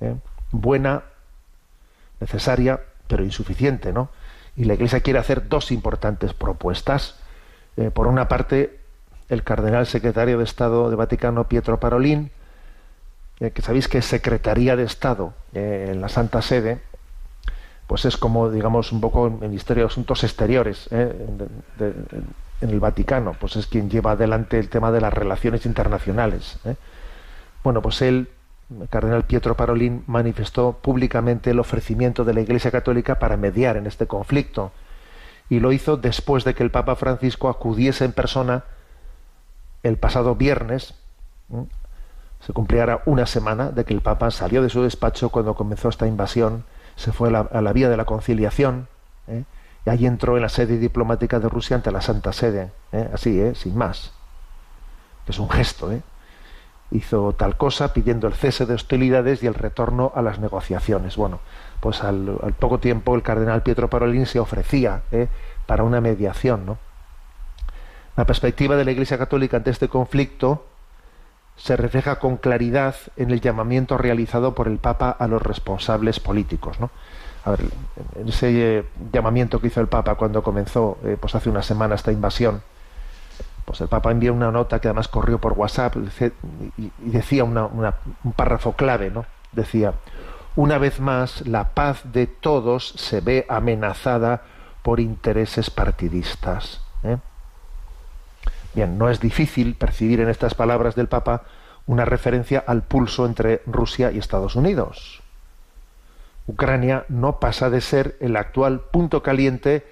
¿eh? 0.00 0.14
buena, 0.50 1.02
necesaria, 2.18 2.80
pero 3.06 3.24
insuficiente, 3.24 3.92
¿no? 3.92 4.10
Y 4.56 4.64
la 4.64 4.74
Iglesia 4.74 5.00
quiere 5.00 5.18
hacer 5.18 5.48
dos 5.48 5.70
importantes 5.70 6.32
propuestas. 6.34 7.18
Eh, 7.76 7.90
por 7.90 8.06
una 8.06 8.28
parte, 8.28 8.79
el 9.30 9.42
cardenal 9.42 9.86
secretario 9.86 10.36
de 10.38 10.44
Estado 10.44 10.90
de 10.90 10.96
Vaticano, 10.96 11.48
Pietro 11.48 11.80
Parolín, 11.80 12.30
eh, 13.40 13.50
que 13.52 13.62
sabéis 13.62 13.88
que 13.88 13.98
es 13.98 14.04
Secretaría 14.04 14.76
de 14.76 14.82
Estado 14.82 15.32
eh, 15.54 15.88
en 15.92 16.02
la 16.02 16.10
Santa 16.10 16.42
Sede, 16.42 16.80
pues 17.86 18.04
es 18.04 18.16
como, 18.16 18.50
digamos, 18.50 18.92
un 18.92 19.00
poco 19.00 19.26
el 19.26 19.32
Ministerio 19.32 19.84
de 19.84 19.88
Asuntos 19.88 20.22
Exteriores 20.22 20.88
en 20.92 21.48
el 22.60 22.80
Vaticano, 22.80 23.34
pues 23.40 23.56
es 23.56 23.66
quien 23.66 23.90
lleva 23.90 24.12
adelante 24.12 24.58
el 24.58 24.68
tema 24.68 24.92
de 24.92 25.00
las 25.00 25.12
relaciones 25.12 25.66
internacionales. 25.66 26.60
Bueno, 27.64 27.82
pues 27.82 28.00
él 28.02 28.28
el 28.80 28.88
cardenal 28.88 29.24
Pietro 29.24 29.56
Parolín 29.56 30.04
manifestó 30.06 30.78
públicamente 30.80 31.50
el 31.50 31.58
ofrecimiento 31.58 32.24
de 32.24 32.34
la 32.34 32.40
Iglesia 32.40 32.70
Católica 32.70 33.18
para 33.18 33.36
mediar 33.36 33.76
en 33.76 33.86
este 33.86 34.06
conflicto 34.06 34.70
y 35.48 35.58
lo 35.58 35.72
hizo 35.72 35.96
después 35.96 36.44
de 36.44 36.54
que 36.54 36.62
el 36.62 36.70
Papa 36.70 36.94
Francisco 36.94 37.48
acudiese 37.48 38.04
en 38.04 38.12
persona 38.12 38.64
el 39.82 39.96
pasado 39.96 40.34
viernes. 40.34 40.94
Se 42.40 42.52
cumpliera 42.52 43.02
una 43.06 43.26
semana 43.26 43.70
de 43.70 43.84
que 43.84 43.94
el 43.94 44.00
Papa 44.00 44.30
salió 44.30 44.62
de 44.62 44.70
su 44.70 44.82
despacho 44.82 45.28
cuando 45.28 45.54
comenzó 45.54 45.88
esta 45.88 46.06
invasión, 46.06 46.64
se 46.96 47.12
fue 47.12 47.28
a 47.28 47.60
la, 47.60 47.72
vía 47.72 47.88
de 47.88 47.96
la 47.96 48.04
conciliación 48.04 48.88
¿eh? 49.26 49.44
y 49.86 49.90
ahí 49.90 50.06
entró 50.06 50.36
en 50.36 50.42
la 50.42 50.48
sede 50.48 50.78
diplomática 50.78 51.38
de 51.38 51.48
Rusia 51.48 51.76
ante 51.76 51.90
la 51.90 52.00
Santa 52.00 52.32
Sede, 52.32 52.72
¿eh? 52.92 53.10
así, 53.12 53.40
¿eh? 53.40 53.54
sin 53.54 53.76
más. 53.76 54.12
Es 55.26 55.38
un 55.38 55.48
gesto, 55.48 55.92
¿eh? 55.92 56.02
hizo 56.90 57.32
tal 57.34 57.56
cosa 57.56 57.92
pidiendo 57.92 58.26
el 58.26 58.34
cese 58.34 58.66
de 58.66 58.74
hostilidades 58.74 59.42
y 59.42 59.46
el 59.46 59.54
retorno 59.54 60.12
a 60.14 60.22
las 60.22 60.38
negociaciones. 60.38 61.16
Bueno, 61.16 61.40
pues 61.80 62.02
al, 62.02 62.54
poco 62.58 62.78
tiempo 62.78 63.14
el 63.14 63.22
cardenal 63.22 63.62
Pietro 63.62 63.88
Parolin 63.88 64.26
se 64.26 64.40
ofrecía 64.40 65.02
¿eh? 65.12 65.28
para 65.66 65.84
una 65.84 66.00
mediación. 66.00 66.66
¿no? 66.66 66.78
La 68.16 68.26
perspectiva 68.26 68.76
de 68.76 68.84
la 68.84 68.90
Iglesia 68.90 69.18
Católica 69.18 69.56
ante 69.56 69.70
este 69.70 69.88
conflicto 69.88 70.66
se 71.56 71.76
refleja 71.76 72.18
con 72.18 72.36
claridad 72.36 72.96
en 73.16 73.30
el 73.30 73.40
llamamiento 73.40 73.98
realizado 73.98 74.54
por 74.54 74.66
el 74.66 74.78
Papa 74.78 75.10
a 75.10 75.26
los 75.26 75.42
responsables 75.42 76.18
políticos. 76.18 76.80
¿no? 76.80 76.90
A 77.44 77.50
ver, 77.50 77.60
ese 78.26 78.78
eh, 78.78 78.84
llamamiento 79.12 79.60
que 79.60 79.68
hizo 79.68 79.80
el 79.80 79.88
Papa 79.88 80.14
cuando 80.14 80.42
comenzó, 80.42 80.98
eh, 81.04 81.16
pues 81.20 81.34
hace 81.34 81.50
una 81.50 81.62
semana, 81.62 81.94
esta 81.94 82.12
invasión, 82.12 82.62
pues 83.64 83.80
el 83.82 83.88
Papa 83.88 84.10
envió 84.10 84.32
una 84.32 84.50
nota 84.50 84.80
que 84.80 84.88
además 84.88 85.08
corrió 85.08 85.38
por 85.38 85.52
WhatsApp 85.52 85.96
y, 86.76 86.90
decía 86.98 87.44
un 87.44 88.32
párrafo 88.34 88.72
clave, 88.72 89.10
¿no? 89.10 89.26
Decía, 89.52 89.94
una 90.56 90.78
vez 90.78 90.98
más, 91.00 91.46
la 91.46 91.70
paz 91.70 92.02
de 92.04 92.26
todos 92.26 92.88
se 92.96 93.20
ve 93.20 93.46
amenazada 93.48 94.42
por 94.82 94.98
intereses 94.98 95.70
partidistas. 95.70 96.80
Bien, 98.74 98.98
no 98.98 99.10
es 99.10 99.20
difícil 99.20 99.74
percibir 99.74 100.20
en 100.20 100.28
estas 100.28 100.54
palabras 100.54 100.94
del 100.94 101.08
Papa 101.08 101.42
una 101.86 102.04
referencia 102.04 102.62
al 102.66 102.82
pulso 102.82 103.26
entre 103.26 103.62
Rusia 103.66 104.12
y 104.12 104.18
Estados 104.18 104.54
Unidos. 104.54 105.22
Ucrania 106.46 107.04
no 107.08 107.40
pasa 107.40 107.70
de 107.70 107.80
ser 107.80 108.16
el 108.20 108.36
actual 108.36 108.80
punto 108.80 109.22
caliente 109.22 109.86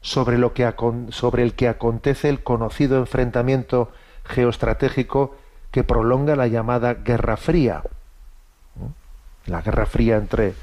sobre, 0.00 0.38
lo 0.38 0.54
que, 0.54 0.72
sobre 1.10 1.42
el 1.42 1.54
que 1.54 1.68
acontece 1.68 2.28
el 2.28 2.42
conocido 2.42 2.98
enfrentamiento 2.98 3.90
geoestratégico 4.24 5.36
que 5.70 5.84
prolonga 5.84 6.36
la 6.36 6.46
llamada 6.46 6.94
Guerra 6.94 7.36
Fría. 7.36 7.82
La 9.46 9.62
Guerra 9.62 9.86
Fría 9.86 10.16
entre, 10.16 10.54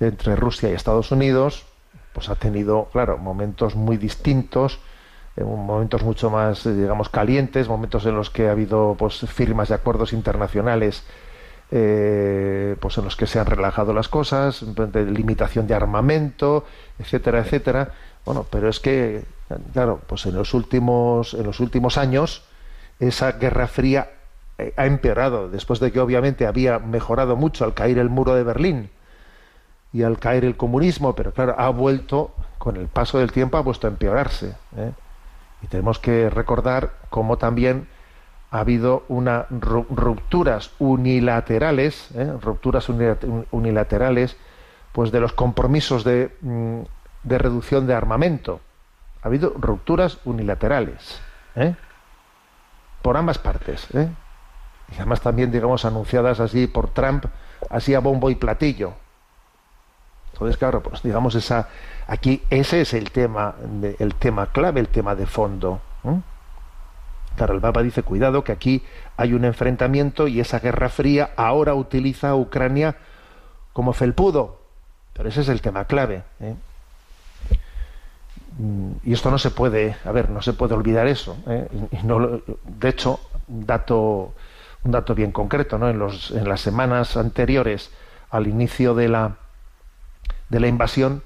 entre 0.00 0.36
Rusia 0.36 0.70
y 0.70 0.74
Estados 0.74 1.10
Unidos 1.12 1.66
pues 2.12 2.28
ha 2.28 2.36
tenido, 2.36 2.88
claro, 2.92 3.18
momentos 3.18 3.74
muy 3.74 3.96
distintos, 3.96 4.78
momentos 5.36 6.02
mucho 6.02 6.30
más, 6.30 6.64
eh, 6.66 6.74
digamos, 6.74 7.08
calientes, 7.08 7.68
momentos 7.68 8.06
en 8.06 8.14
los 8.14 8.30
que 8.30 8.48
ha 8.48 8.52
habido 8.52 8.94
pues, 8.98 9.20
firmas 9.20 9.68
de 9.68 9.74
acuerdos 9.74 10.12
internacionales 10.12 11.04
eh, 11.70 12.76
pues 12.78 12.98
en 12.98 13.04
los 13.04 13.16
que 13.16 13.26
se 13.26 13.40
han 13.40 13.46
relajado 13.46 13.92
las 13.92 14.08
cosas, 14.08 14.64
de 14.64 15.06
limitación 15.06 15.66
de 15.66 15.74
armamento, 15.74 16.64
etcétera, 16.98 17.40
etcétera. 17.40 17.90
Bueno, 18.24 18.46
pero 18.48 18.68
es 18.68 18.78
que, 18.78 19.24
claro, 19.72 20.00
pues 20.06 20.26
en 20.26 20.36
los 20.36 20.54
últimos, 20.54 21.34
en 21.34 21.44
los 21.44 21.60
últimos 21.60 21.98
años, 21.98 22.44
esa 23.00 23.32
Guerra 23.32 23.66
Fría 23.66 24.10
eh, 24.58 24.72
ha 24.76 24.86
empeorado, 24.86 25.48
después 25.48 25.80
de 25.80 25.90
que 25.90 26.00
obviamente 26.00 26.46
había 26.46 26.78
mejorado 26.78 27.34
mucho 27.34 27.64
al 27.64 27.74
caer 27.74 27.98
el 27.98 28.08
muro 28.08 28.34
de 28.34 28.44
Berlín 28.44 28.90
y 29.92 30.02
al 30.02 30.18
caer 30.18 30.44
el 30.44 30.56
comunismo, 30.56 31.14
pero 31.14 31.32
claro, 31.32 31.54
ha 31.58 31.70
vuelto, 31.70 32.34
con 32.58 32.76
el 32.76 32.86
paso 32.86 33.18
del 33.18 33.32
tiempo, 33.32 33.56
ha 33.56 33.62
vuelto 33.62 33.86
a 33.86 33.90
empeorarse. 33.90 34.54
¿eh? 34.76 34.92
Y 35.64 35.66
tenemos 35.66 35.98
que 35.98 36.28
recordar 36.28 36.92
cómo 37.08 37.38
también 37.38 37.88
ha 38.50 38.60
habido 38.60 39.04
rupturas 39.08 40.72
unilaterales, 40.78 42.10
¿eh? 42.14 42.34
rupturas 42.38 42.90
unilaterales, 42.90 44.36
pues 44.92 45.10
de 45.10 45.20
los 45.20 45.32
compromisos 45.32 46.04
de, 46.04 46.36
mm, 46.42 46.80
de 47.22 47.38
reducción 47.38 47.86
de 47.86 47.94
armamento. 47.94 48.60
Ha 49.22 49.28
habido 49.28 49.54
rupturas 49.58 50.18
unilaterales, 50.26 51.18
¿eh? 51.56 51.74
por 53.00 53.16
ambas 53.16 53.38
partes, 53.38 53.88
¿eh? 53.94 54.10
y 54.92 54.96
además 54.96 55.22
también, 55.22 55.50
digamos, 55.50 55.86
anunciadas 55.86 56.40
así 56.40 56.66
por 56.66 56.90
Trump, 56.90 57.24
así 57.70 57.94
a 57.94 58.00
bombo 58.00 58.28
y 58.28 58.34
platillo. 58.34 58.92
Entonces, 60.34 60.56
claro, 60.56 60.82
pues 60.82 61.00
digamos 61.00 61.36
esa, 61.36 61.68
aquí 62.08 62.42
ese 62.50 62.80
es 62.80 62.92
el 62.92 63.12
tema, 63.12 63.54
el 64.00 64.14
tema 64.16 64.48
clave, 64.48 64.80
el 64.80 64.88
tema 64.88 65.14
de 65.14 65.26
fondo. 65.26 65.80
¿eh? 66.02 66.20
Claro, 67.36 67.54
el 67.54 67.60
Papa 67.60 67.82
dice, 67.82 68.02
cuidado, 68.02 68.42
que 68.42 68.50
aquí 68.50 68.82
hay 69.16 69.32
un 69.32 69.44
enfrentamiento 69.44 70.26
y 70.26 70.40
esa 70.40 70.58
guerra 70.58 70.88
fría 70.88 71.30
ahora 71.36 71.74
utiliza 71.74 72.30
a 72.30 72.34
Ucrania 72.34 72.96
como 73.72 73.92
felpudo. 73.92 74.60
Pero 75.12 75.28
ese 75.28 75.42
es 75.42 75.48
el 75.48 75.60
tema 75.60 75.84
clave. 75.84 76.24
¿eh? 76.40 76.56
y 79.04 79.12
esto 79.12 79.30
no 79.30 79.38
se 79.38 79.50
puede, 79.50 79.96
a 80.04 80.10
ver, 80.10 80.30
no 80.30 80.42
se 80.42 80.52
puede 80.52 80.74
olvidar 80.74 81.06
eso. 81.06 81.36
¿eh? 81.46 81.68
De 82.64 82.88
hecho, 82.88 83.20
dato, 83.46 84.34
un 84.82 84.90
dato 84.90 85.14
bien 85.14 85.30
concreto, 85.30 85.78
¿no? 85.78 85.88
En, 85.88 85.98
los, 86.00 86.32
en 86.32 86.48
las 86.48 86.60
semanas 86.60 87.16
anteriores 87.16 87.92
al 88.30 88.48
inicio 88.48 88.96
de 88.96 89.08
la, 89.08 89.36
de 90.48 90.60
la 90.60 90.68
invasión, 90.68 91.22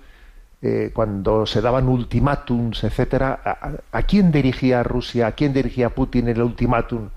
eh, 0.60 0.90
cuando 0.92 1.46
se 1.46 1.60
daban 1.60 1.88
ultimátums, 1.88 2.82
etcétera, 2.82 3.80
¿a, 3.92 4.02
quién 4.02 4.32
dirigía 4.32 4.82
Rusia, 4.82 5.28
a 5.28 5.32
quién 5.32 5.52
dirigía 5.52 5.90
Putin 5.90 6.28
el 6.28 6.42
ultimátum? 6.42 7.10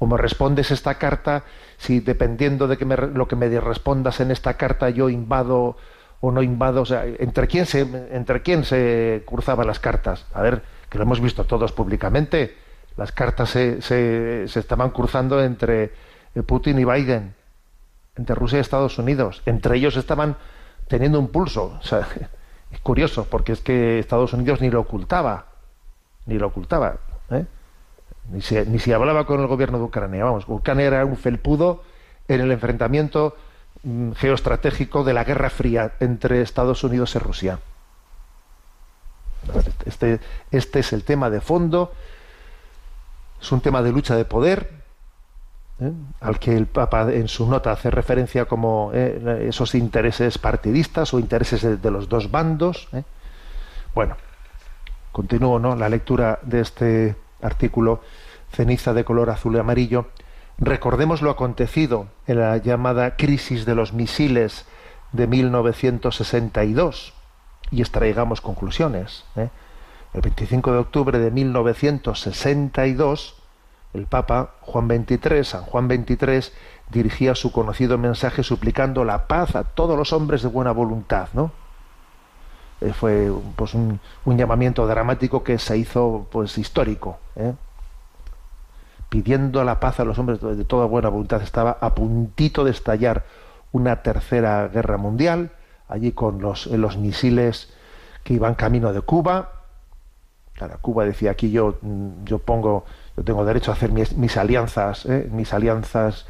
O 0.00 0.06
me 0.06 0.16
respondes 0.16 0.70
esta 0.70 0.94
carta, 0.94 1.44
si 1.76 2.00
dependiendo 2.00 2.66
de 2.66 2.76
que 2.76 2.84
me, 2.84 2.96
lo 2.96 3.28
que 3.28 3.36
me 3.36 3.48
respondas 3.60 4.20
en 4.20 4.30
esta 4.30 4.54
carta 4.54 4.90
yo 4.90 5.08
invado 5.10 5.76
o 6.20 6.32
no 6.32 6.42
invado, 6.42 6.82
o 6.82 6.86
sea, 6.86 7.04
entre 7.06 7.46
quién 7.46 7.66
se 7.66 7.80
entre 8.10 8.42
quién 8.42 8.64
se 8.64 9.22
cruzaban 9.26 9.66
las 9.66 9.78
cartas. 9.78 10.26
A 10.34 10.42
ver, 10.42 10.62
que 10.88 10.98
lo 10.98 11.04
hemos 11.04 11.20
visto 11.20 11.44
todos 11.44 11.72
públicamente, 11.72 12.56
las 12.96 13.12
cartas 13.12 13.50
se, 13.50 13.80
se, 13.80 14.44
estaban 14.44 14.90
cruzando 14.90 15.42
entre 15.42 15.92
eh, 16.34 16.42
Putin 16.42 16.80
y 16.80 16.84
Biden, 16.84 17.34
entre 18.16 18.34
Rusia 18.34 18.58
y 18.58 18.60
Estados 18.60 18.98
Unidos, 18.98 19.42
entre 19.46 19.76
ellos 19.76 19.96
estaban 19.96 20.36
teniendo 20.88 21.18
un 21.18 21.28
pulso. 21.28 21.80
Es 22.70 22.80
curioso, 22.80 23.24
porque 23.24 23.52
es 23.52 23.62
que 23.62 23.98
Estados 23.98 24.34
Unidos 24.34 24.60
ni 24.60 24.68
lo 24.68 24.80
ocultaba, 24.80 25.46
ni 26.26 26.38
lo 26.38 26.48
ocultaba, 26.48 26.98
¿eh? 27.30 27.46
ni, 28.30 28.42
se, 28.42 28.66
ni 28.66 28.78
se 28.78 28.92
hablaba 28.92 29.24
con 29.24 29.40
el 29.40 29.46
gobierno 29.46 29.78
de 29.78 29.84
Ucrania. 29.84 30.22
Vamos, 30.24 30.44
Ucrania 30.46 30.84
era 30.84 31.04
un 31.06 31.16
felpudo 31.16 31.82
en 32.28 32.42
el 32.42 32.52
enfrentamiento 32.52 33.36
Mm, 33.84 34.12
geoestratégico 34.12 35.04
de 35.04 35.12
la 35.12 35.22
Guerra 35.22 35.50
Fría 35.50 35.92
entre 36.00 36.42
Estados 36.42 36.82
Unidos 36.82 37.14
y 37.14 37.18
Rusia. 37.18 37.60
Este, 39.86 40.20
este 40.50 40.80
es 40.80 40.92
el 40.92 41.04
tema 41.04 41.30
de 41.30 41.40
fondo, 41.40 41.92
es 43.40 43.52
un 43.52 43.60
tema 43.60 43.80
de 43.82 43.92
lucha 43.92 44.16
de 44.16 44.24
poder, 44.24 44.77
¿eh? 45.80 45.92
al 46.20 46.38
que 46.38 46.56
el 46.56 46.66
Papa 46.66 47.10
en 47.12 47.28
su 47.28 47.48
nota 47.48 47.72
hace 47.72 47.90
referencia 47.90 48.44
como 48.46 48.90
¿eh? 48.94 49.46
esos 49.48 49.74
intereses 49.74 50.38
partidistas 50.38 51.12
o 51.14 51.18
intereses 51.18 51.82
de, 51.82 51.90
los 51.90 52.08
dos 52.08 52.30
bandos. 52.30 52.88
¿eh? 52.92 53.02
Bueno, 53.94 54.16
continúo 55.12 55.58
¿no? 55.58 55.76
la 55.76 55.88
lectura 55.88 56.38
de 56.42 56.60
este 56.60 57.16
artículo, 57.42 58.00
ceniza 58.52 58.94
de 58.94 59.04
color 59.04 59.30
azul 59.30 59.56
y 59.56 59.58
amarillo. 59.58 60.06
Recordemos 60.58 61.22
lo 61.22 61.30
acontecido 61.30 62.08
en 62.26 62.40
la 62.40 62.56
llamada 62.56 63.16
crisis 63.16 63.64
de 63.64 63.76
los 63.76 63.92
misiles 63.92 64.66
de 65.12 65.26
1962 65.26 67.14
y 67.70 67.80
extraigamos 67.80 68.40
conclusiones. 68.40 69.24
El 70.14 70.20
25 70.20 70.72
de 70.72 70.78
octubre 70.78 71.18
de 71.18 71.30
1962, 71.30 73.37
el 73.94 74.06
Papa 74.06 74.54
Juan 74.60 74.88
XXIII, 74.88 75.44
San 75.44 75.62
Juan 75.62 75.88
XXIII, 75.88 76.52
dirigía 76.90 77.34
su 77.34 77.52
conocido 77.52 77.98
mensaje 77.98 78.42
suplicando 78.42 79.04
la 79.04 79.26
paz 79.26 79.56
a 79.56 79.64
todos 79.64 79.96
los 79.96 80.12
hombres 80.12 80.42
de 80.42 80.48
buena 80.48 80.72
voluntad, 80.72 81.28
¿no? 81.32 81.52
eh, 82.80 82.92
fue 82.92 83.32
pues 83.56 83.74
un, 83.74 84.00
llamamiento 84.24 84.86
dramático 84.86 85.42
que 85.42 85.58
se 85.58 85.76
hizo 85.76 86.26
pues 86.30 86.58
histórico 86.58 87.18
¿eh? 87.36 87.54
pidiendo 89.08 89.64
la 89.64 89.80
paz 89.80 90.00
a 90.00 90.04
los 90.04 90.18
hombres 90.18 90.40
de 90.40 90.64
toda 90.64 90.86
buena 90.86 91.08
voluntad 91.08 91.42
estaba 91.42 91.78
a 91.80 91.94
puntito 91.94 92.64
de 92.64 92.70
estallar 92.70 93.24
una 93.72 94.02
tercera 94.02 94.68
guerra 94.68 94.96
mundial 94.96 95.50
allí 95.88 96.12
con 96.12 96.40
los, 96.40 96.66
los 96.66 96.96
misiles 96.98 97.72
que 98.22 98.34
iban 98.34 98.54
camino 98.54 98.92
de 98.92 99.00
Cuba 99.00 99.52
claro, 100.52 100.78
Cuba 100.80 101.04
decía 101.04 101.32
aquí 101.32 101.50
yo 101.50 101.78
yo 102.24 102.38
pongo 102.38 102.84
yo 103.18 103.24
tengo 103.24 103.44
derecho 103.44 103.72
a 103.72 103.74
hacer 103.74 103.90
mis, 103.90 104.36
alianzas 104.36 105.04
¿eh? 105.06 105.28
mis 105.32 105.52
alianzas 105.52 106.26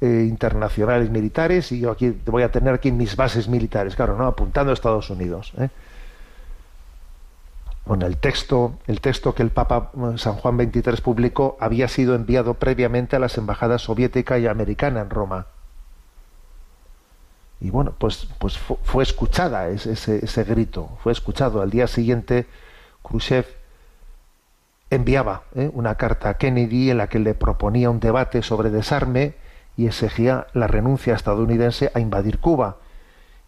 eh, 0.00 0.26
internacionales 0.26 1.10
militares 1.10 1.70
y 1.72 1.80
yo 1.80 1.90
aquí 1.90 2.08
voy 2.24 2.42
a 2.42 2.50
tener 2.50 2.72
aquí 2.72 2.90
mis 2.90 3.16
bases 3.16 3.48
militares, 3.48 3.94
claro, 3.94 4.16
¿no? 4.16 4.26
apuntando 4.26 4.70
a 4.70 4.74
Estados 4.74 5.10
Unidos. 5.10 5.52
¿eh? 5.58 5.68
Bueno, 7.84 8.06
el 8.06 8.16
texto, 8.16 8.78
el 8.86 9.02
texto 9.02 9.34
que 9.34 9.42
el 9.42 9.50
Papa 9.50 9.90
eh, 9.94 10.16
San 10.16 10.36
Juan 10.36 10.56
XXIII 10.56 11.02
publicó 11.02 11.58
había 11.60 11.86
sido 11.86 12.14
enviado 12.14 12.54
previamente 12.54 13.16
a 13.16 13.18
las 13.18 13.36
embajadas 13.36 13.82
soviética 13.82 14.38
y 14.38 14.46
americana 14.46 15.02
en 15.02 15.10
Roma. 15.10 15.48
Y 17.60 17.68
bueno, 17.68 17.92
pues, 17.98 18.26
pues 18.38 18.56
fue, 18.56 19.02
escuchada 19.02 19.68
ese, 19.68 19.92
ese, 19.92 20.44
grito, 20.44 20.88
fue 21.02 21.12
escuchado. 21.12 21.60
Al 21.60 21.68
día 21.68 21.86
siguiente, 21.86 22.46
Khrushchev 23.02 23.44
enviaba 24.90 25.42
¿eh? 25.54 25.70
una 25.72 25.94
carta 25.94 26.30
a 26.30 26.34
Kennedy 26.34 26.90
en 26.90 26.98
la 26.98 27.08
que 27.08 27.20
le 27.20 27.34
proponía 27.34 27.90
un 27.90 28.00
debate 28.00 28.42
sobre 28.42 28.70
desarme 28.70 29.34
y 29.76 29.86
exigía 29.86 30.48
la 30.52 30.66
renuncia 30.66 31.14
estadounidense 31.14 31.90
a 31.94 32.00
invadir 32.00 32.38
Cuba. 32.38 32.76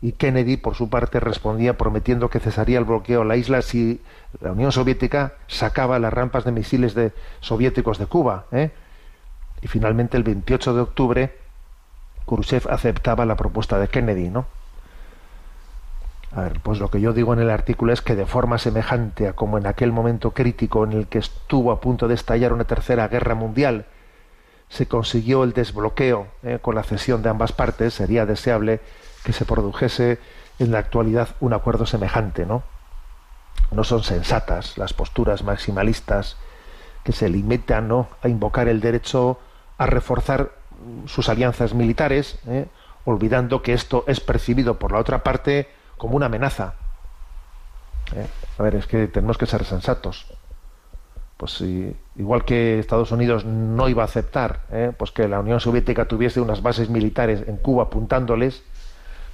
Y 0.01 0.13
Kennedy, 0.13 0.57
por 0.57 0.75
su 0.75 0.89
parte, 0.89 1.21
respondía 1.21 1.77
prometiendo 1.77 2.31
que 2.31 2.41
cesaría 2.41 2.79
el 2.79 2.85
bloqueo 2.85 3.23
a 3.23 3.25
la 3.25 3.37
isla 3.37 3.63
si 3.63 4.01
la 4.41 4.53
Unión 4.53 4.73
Soviética 4.73 5.35
sacaba 5.47 5.99
las 5.99 6.13
rampas 6.13 6.45
de 6.45 6.53
misiles 6.53 6.95
de, 6.95 7.13
soviéticos 7.41 7.99
de 7.99 8.07
Cuba. 8.07 8.47
¿eh? 8.51 8.71
Y 9.61 9.69
finalmente, 9.69 10.17
el 10.17 10.25
28 10.25 10.75
de 10.75 10.81
octubre, 10.81 11.37
Khrushchev 12.27 12.69
aceptaba 12.69 13.27
la 13.27 13.37
propuesta 13.37 13.79
de 13.79 13.89
Kennedy, 13.89 14.29
¿no? 14.29 14.47
A 16.35 16.43
ver, 16.43 16.61
pues 16.61 16.79
lo 16.79 16.91
que 16.91 17.01
yo 17.01 17.13
digo 17.13 17.35
en 17.35 17.41
el 17.41 17.51
artículo 17.51 17.93
es 17.93 18.01
que 18.01 18.17
de 18.17 18.25
forma 18.25 18.57
semejante 18.59 19.29
a 19.29 19.35
como 19.35 19.59
en 19.59 19.67
aquel 19.67 19.93
momento 19.93 20.31
crítico 20.31 20.85
en 20.85 20.93
el 20.93 21.07
que 21.07 21.19
estuvo 21.19 21.73
a 21.73 21.81
punto 21.81 22.09
de 22.09 22.15
estallar 22.15 22.55
una 22.55 22.65
tercera 22.65 23.07
guerra 23.09 23.35
mundial, 23.35 23.85
se 24.71 24.87
consiguió 24.87 25.45
el 25.45 25.53
desbloqueo 25.53 26.29
eh, 26.43 26.59
con 26.63 26.75
la 26.75 26.85
cesión 26.85 27.23
de 27.23 27.29
ambas 27.29 27.53
partes, 27.53 27.93
sería 27.93 28.25
deseable 28.25 28.81
que 29.25 29.35
se 29.35 29.45
produjese 29.45 30.19
en 30.59 30.73
la 30.73 30.79
actualidad 30.79 31.29
un 31.41 31.53
acuerdo 31.53 31.85
semejante, 31.85 32.47
¿no? 32.47 32.63
No 33.71 33.85
son 33.85 34.03
sensatas 34.03 34.79
las 34.79 34.95
posturas 34.95 35.45
maximalistas 35.45 36.37
que 37.05 37.13
se 37.13 37.29
limitan 37.29 37.89
¿no? 37.89 38.09
a 38.23 38.29
invocar 38.29 38.69
el 38.69 38.81
derecho 38.81 39.39
a 39.79 39.87
reforzar 39.87 40.53
sus 41.07 41.29
alianzas 41.29 41.75
militares, 41.75 42.39
¿eh? 42.47 42.67
olvidando 43.05 43.63
que 43.63 43.73
esto 43.73 44.05
es 44.07 44.21
percibido 44.21 44.79
por 44.79 44.93
la 44.93 44.99
otra 44.99 45.23
parte 45.23 45.69
como 46.03 46.17
una 46.17 46.27
amenaza. 46.27 46.75
¿eh? 48.17 48.27
A 48.59 48.63
ver, 48.65 48.75
es 48.75 48.89
que 48.89 49.07
tenemos 49.07 49.39
que 49.39 49.47
ser 49.47 49.65
sensatos 49.65 50.27
pues 51.37 51.61
igual 52.17 52.45
que 52.45 52.79
Estados 52.79 53.11
Unidos 53.11 53.45
no 53.45 53.89
iba 53.89 54.03
a 54.03 54.05
aceptar 54.05 54.61
¿eh? 54.71 54.93
pues 54.97 55.11
que 55.11 55.27
la 55.27 55.41
Unión 55.41 55.59
Soviética 55.59 56.07
tuviese 56.07 56.41
unas 56.41 56.63
bases 56.63 56.89
militares 56.89 57.43
en 57.49 57.57
Cuba 57.57 57.85
apuntándoles 57.85 58.63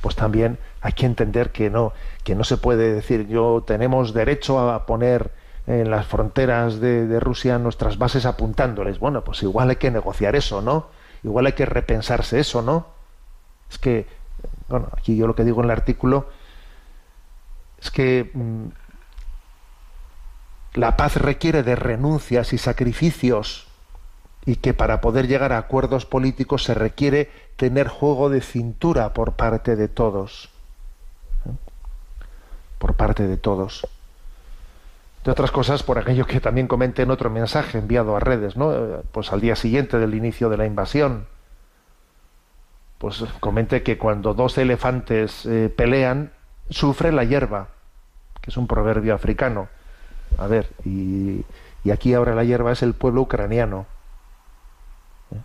pues 0.00 0.16
también 0.16 0.58
hay 0.80 0.92
que 0.92 1.04
entender 1.04 1.52
que 1.52 1.68
no 1.68 1.92
que 2.24 2.34
no 2.34 2.44
se 2.44 2.56
puede 2.56 2.94
decir 2.94 3.28
yo 3.28 3.62
tenemos 3.66 4.14
derecho 4.14 4.58
a 4.70 4.86
poner 4.86 5.32
en 5.66 5.90
las 5.90 6.06
fronteras 6.06 6.80
de 6.80 7.20
Rusia 7.20 7.58
nuestras 7.58 7.98
bases 7.98 8.24
apuntándoles 8.24 8.98
bueno 8.98 9.22
pues 9.22 9.42
igual 9.42 9.68
hay 9.68 9.76
que 9.76 9.90
negociar 9.90 10.34
eso 10.34 10.62
no 10.62 10.86
igual 11.22 11.44
hay 11.44 11.52
que 11.52 11.66
repensarse 11.66 12.40
eso 12.40 12.62
no 12.62 12.86
es 13.70 13.76
que 13.76 14.06
bueno 14.68 14.88
aquí 14.96 15.14
yo 15.14 15.26
lo 15.26 15.34
que 15.34 15.44
digo 15.44 15.60
en 15.60 15.66
el 15.66 15.72
artículo 15.72 16.37
es 17.80 17.90
que 17.90 18.30
mm, 18.32 18.66
la 20.74 20.96
paz 20.96 21.16
requiere 21.16 21.62
de 21.62 21.76
renuncias 21.76 22.52
y 22.52 22.58
sacrificios 22.58 23.66
y 24.46 24.56
que 24.56 24.74
para 24.74 25.00
poder 25.00 25.28
llegar 25.28 25.52
a 25.52 25.58
acuerdos 25.58 26.06
políticos 26.06 26.64
se 26.64 26.74
requiere 26.74 27.30
tener 27.56 27.88
juego 27.88 28.30
de 28.30 28.40
cintura 28.40 29.12
por 29.12 29.32
parte 29.32 29.76
de 29.76 29.88
todos. 29.88 30.50
¿eh? 31.46 31.50
Por 32.78 32.94
parte 32.94 33.26
de 33.26 33.36
todos. 33.36 33.86
De 35.24 35.32
otras 35.32 35.50
cosas, 35.50 35.82
por 35.82 35.98
aquello 35.98 36.26
que 36.26 36.40
también 36.40 36.68
comenté 36.68 37.02
en 37.02 37.10
otro 37.10 37.28
mensaje 37.28 37.78
enviado 37.78 38.16
a 38.16 38.20
redes, 38.20 38.56
¿no? 38.56 39.02
Pues 39.12 39.32
al 39.32 39.40
día 39.40 39.56
siguiente 39.56 39.98
del 39.98 40.14
inicio 40.14 40.48
de 40.48 40.56
la 40.56 40.64
invasión. 40.64 41.26
Pues 42.98 43.24
comenté 43.40 43.82
que 43.82 43.98
cuando 43.98 44.32
dos 44.32 44.56
elefantes 44.56 45.44
eh, 45.44 45.72
pelean, 45.76 46.32
sufre 46.70 47.12
la 47.12 47.24
hierba, 47.24 47.68
que 48.40 48.50
es 48.50 48.56
un 48.56 48.66
proverbio 48.66 49.14
africano 49.14 49.68
a 50.36 50.46
ver, 50.46 50.68
y, 50.84 51.44
aquí 51.90 52.12
ahora 52.12 52.34
la 52.34 52.44
hierba 52.44 52.72
es 52.72 52.82
el 52.82 52.92
pueblo 52.92 53.22
ucraniano. 53.22 53.86
¿Eh? 55.32 55.38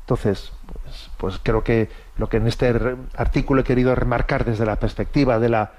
Entonces, 0.00 0.52
pues, 0.66 1.10
pues, 1.16 1.40
creo 1.42 1.64
que 1.64 1.88
lo 2.18 2.28
que 2.28 2.36
en 2.36 2.46
este 2.46 2.74
artículo 3.16 3.62
he 3.62 3.64
querido 3.64 3.94
remarcar 3.94 4.44
desde 4.44 4.66
la 4.66 4.76
perspectiva 4.76 5.38
de 5.38 5.48
la, 5.48 5.72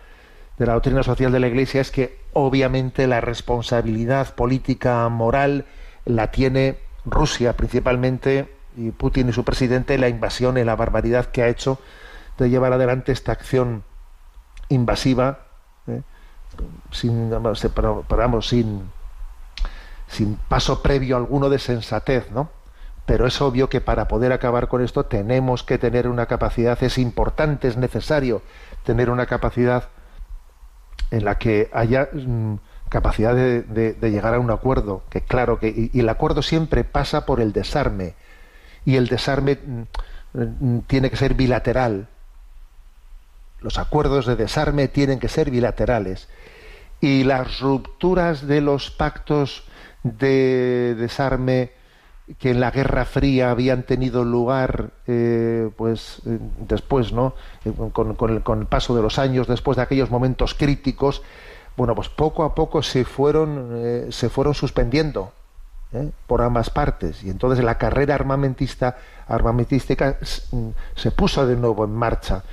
de 0.58 0.66
la 0.66 0.74
doctrina 0.74 1.04
social 1.04 1.32
de 1.32 1.40
la 1.40 1.48
Iglesia 1.48 1.82
es 1.82 1.92
que 1.92 2.20
obviamente 2.34 3.06
la 3.06 3.22
responsabilidad 3.22 4.34
política, 4.34 5.08
moral, 5.10 5.66
la 6.06 6.32
tiene 6.32 6.80
Rusia 7.06 7.56
principalmente, 7.56 8.52
y 8.76 8.90
Putin 8.90 9.30
y 9.30 9.34
su 9.34 9.44
presidente, 9.44 10.00
la 10.00 10.10
invasión 10.10 10.58
y 10.58 10.64
la 10.64 10.76
barbaridad 10.76 11.28
que 11.28 11.44
ha 11.44 11.48
hecho 11.48 11.80
de 12.40 12.50
llevar 12.50 12.74
adelante 12.74 13.12
esta 13.12 13.32
acción 13.32 13.84
invasiva. 14.70 15.40
¿eh? 15.88 16.02
sin, 16.92 17.32
sin, 18.42 18.92
sin 20.08 20.36
paso 20.48 20.82
previo 20.82 21.18
alguno 21.18 21.50
de 21.50 21.60
sensatez, 21.60 22.32
¿no? 22.32 22.50
Pero 23.06 23.28
es 23.28 23.42
obvio 23.42 23.70
que 23.70 23.82
para 23.82 24.08
poder 24.08 24.32
acabar 24.32 24.68
con 24.68 24.82
esto 24.82 25.06
tenemos 25.06 25.64
que 25.64 25.78
tener 25.78 26.08
una 26.08 26.26
capacidad, 26.26 26.82
es 26.82 26.98
importante, 26.98 27.68
es 27.68 27.76
necesario 27.76 28.42
tener 28.84 29.10
una 29.10 29.26
capacidad 29.26 29.90
en 31.12 31.26
la 31.26 31.38
que 31.38 31.70
haya 31.74 32.10
mm, 32.14 32.56
capacidad 32.90 33.36
de, 33.36 33.98
llegar 34.02 34.36
a 34.36 34.40
un 34.40 34.52
acuerdo, 34.52 35.04
que 35.10 35.22
claro 35.22 35.60
que 35.60 35.90
y, 35.94 36.00
el 36.00 36.10
acuerdo 36.10 36.42
siempre 36.42 36.84
pasa 36.84 37.26
por 37.26 37.42
el 37.42 37.52
desarme 37.52 38.16
y 38.86 38.96
el 38.96 39.08
desarme 39.08 39.60
mm, 39.66 39.82
mm, 40.34 40.80
tiene 40.82 41.10
que 41.10 41.18
ser 41.18 41.34
bilateral. 41.34 42.08
Los 43.64 43.80
acuerdos 43.80 44.26
de 44.26 44.36
desarme 44.36 44.88
tienen 44.88 45.20
que 45.20 45.30
ser 45.30 45.50
bilaterales 45.50 46.28
y 47.02 47.24
las 47.24 47.60
rupturas 47.60 48.46
de 48.48 48.62
los 48.62 48.92
pactos 48.92 49.64
de 50.04 50.96
desarme 50.96 51.72
que 52.40 52.52
en 52.52 52.60
la 52.60 52.72
Guerra 52.72 53.06
Fría 53.06 53.52
habían 53.52 53.84
tenido 53.84 54.24
lugar 54.24 54.92
eh, 55.08 55.70
pues 55.76 56.22
eh, 56.26 56.40
después 56.60 57.12
no 57.12 57.36
eh, 57.66 57.74
con, 57.92 58.12
el, 58.12 58.44
con, 58.44 58.60
el, 58.60 58.66
paso 58.68 58.96
de 58.96 59.02
los 59.02 59.20
años 59.20 59.48
después 59.48 59.76
de 59.76 59.84
aquellos 59.84 60.10
momentos 60.10 60.54
críticos 60.54 61.22
bueno 61.76 61.96
pues 61.96 62.08
poco 62.08 62.44
a 62.44 62.56
poco 62.56 62.82
se 62.82 63.04
fueron 63.04 64.08
se 64.10 64.30
fueron 64.30 64.54
suspendiendo 64.54 65.34
por 66.28 66.42
ambas 66.42 66.70
partes. 66.70 67.24
Y 67.24 67.30
entonces 67.30 67.64
la 67.64 67.78
carrera 67.78 68.16
armamentista 68.16 68.98
armamentística 69.28 70.18
se 70.22 71.12
puso 71.12 71.46
de 71.46 71.56
nuevo 71.56 71.86
en 71.86 71.94
marcha 71.94 72.44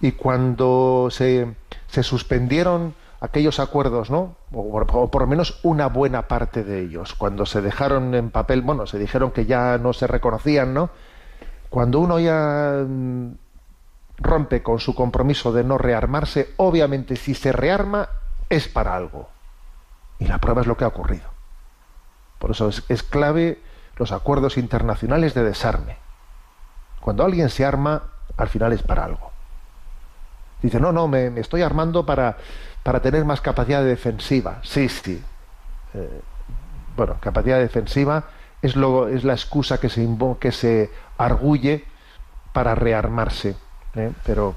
y 0.00 0.12
cuando 0.12 1.08
se, 1.10 1.54
se 1.88 2.02
suspendieron 2.02 2.94
aquellos 3.20 3.60
acuerdos, 3.60 4.10
¿no? 4.10 4.36
O, 4.52 5.08
por 5.10 5.22
lo 5.22 5.28
menos 5.28 5.60
una 5.62 5.86
buena 5.88 6.26
parte 6.26 6.64
de 6.64 6.80
ellos, 6.80 7.14
cuando 7.14 7.44
se 7.46 7.60
dejaron 7.60 8.14
en 8.14 8.30
papel, 8.30 8.62
bueno, 8.62 8.86
se 8.86 8.98
dijeron 8.98 9.30
que 9.30 9.46
ya 9.46 9.78
no 9.78 9.92
se 9.92 10.06
reconocían, 10.06 10.72
¿no? 10.72 10.90
Cuando 11.68 12.00
uno 12.00 12.18
ya 12.18 12.82
mm, 12.86 13.32
rompe 14.18 14.62
con 14.62 14.80
su 14.80 14.94
compromiso 14.94 15.52
de 15.52 15.64
no 15.64 15.76
rearmarse, 15.78 16.54
obviamente 16.56 17.16
si 17.16 17.34
se 17.34 17.52
rearma 17.52 18.08
es 18.48 18.68
para 18.68 18.96
algo. 18.96 19.28
Y 20.18 20.26
la 20.26 20.38
prueba 20.38 20.62
es 20.62 20.66
lo 20.66 20.76
que 20.76 20.84
ha 20.84 20.88
ocurrido. 20.88 21.28
Por 22.38 22.50
eso 22.50 22.68
es, 22.68 22.84
es 22.88 23.02
clave 23.02 23.60
los 23.96 24.12
acuerdos 24.12 24.56
internacionales 24.56 25.34
de 25.34 25.44
desarme. 25.44 25.96
Cuando 27.00 27.24
alguien 27.24 27.50
se 27.50 27.64
arma, 27.64 28.02
al 28.36 28.48
final 28.48 28.72
es 28.72 28.82
para 28.82 29.04
algo. 29.04 29.29
Dice, 30.62 30.80
no, 30.80 30.92
no, 30.92 31.08
me, 31.08 31.38
estoy 31.40 31.62
armando 31.62 32.04
para, 32.04 32.36
para 32.82 33.00
tener 33.00 33.24
más 33.24 33.40
capacidad 33.40 33.82
defensiva. 33.82 34.60
Sí, 34.62 34.88
sí. 34.88 35.22
Eh, 35.94 36.20
bueno, 36.96 37.16
capacidad 37.20 37.58
defensiva 37.58 38.24
es, 38.62 38.76
lo, 38.76 39.08
es 39.08 39.24
la 39.24 39.32
excusa 39.32 39.78
que 39.78 39.88
se, 39.88 40.06
que 40.38 40.52
se 40.52 40.90
arguye 41.18 41.84
para 42.52 42.74
rearmarse. 42.74 43.56
¿eh? 43.94 44.12
Pero, 44.24 44.54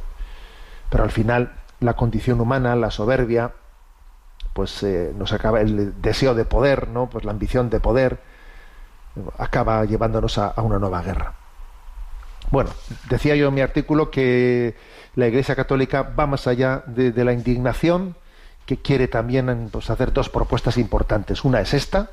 pero 0.90 1.04
al 1.04 1.12
final 1.12 1.54
la 1.80 1.94
condición 1.94 2.40
humana, 2.42 2.76
la 2.76 2.92
soberbia, 2.92 3.52
pues 4.54 4.84
eh, 4.84 5.14
nos 5.18 5.34
acaba 5.34 5.62
el 5.62 6.02
deseo 6.02 6.34
de 6.36 6.46
poder, 6.46 6.88
¿no? 6.90 7.10
Pues 7.10 7.26
la 7.26 7.32
ambición 7.32 7.70
de 7.70 7.80
poder 7.80 8.20
acaba 9.38 9.84
llevándonos 9.86 10.38
a, 10.38 10.54
una 10.58 10.80
nueva 10.80 11.02
guerra. 11.02 11.34
Bueno, 12.54 12.70
decía 13.10 13.36
yo 13.36 13.48
en 13.48 13.56
mi 13.56 13.62
artículo 13.62 14.12
que 14.12 14.76
la 15.16 15.28
Iglesia 15.28 15.56
Católica 15.56 16.04
va 16.04 16.28
más 16.28 16.46
allá 16.46 16.84
de, 16.86 17.12
la 17.24 17.34
indignación, 17.34 18.16
que 18.68 18.78
quiere 18.78 19.08
también 19.08 19.70
pues, 19.72 19.90
hacer 19.90 20.14
dos 20.14 20.30
propuestas 20.30 20.78
importantes. 20.78 21.46
Una 21.46 21.62
es 21.62 21.74
esta, 21.74 22.12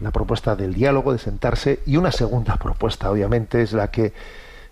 la 0.00 0.10
propuesta 0.10 0.54
del 0.54 0.74
diálogo, 0.74 1.14
de 1.14 1.18
sentarse, 1.18 1.80
y 1.86 1.96
una 1.96 2.12
segunda 2.12 2.56
propuesta, 2.62 3.10
obviamente, 3.10 3.62
es 3.62 3.72
la 3.72 3.90
que, 3.90 4.12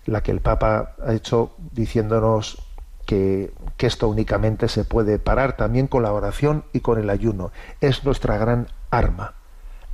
el 0.05 0.41
Papa 0.41 0.93
ha 1.03 1.13
hecho 1.13 1.55
diciéndonos 1.71 2.61
que, 3.07 3.51
esto 3.79 4.07
únicamente 4.07 4.67
se 4.67 4.83
puede 4.85 5.17
parar 5.17 5.57
también 5.57 5.87
con 5.87 6.03
la 6.03 6.13
oración 6.13 6.65
y 6.71 6.81
con 6.81 6.99
el 6.99 7.09
ayuno. 7.09 7.51
Es 7.81 8.05
nuestra 8.05 8.37
gran 8.37 8.67
arma. 8.91 9.33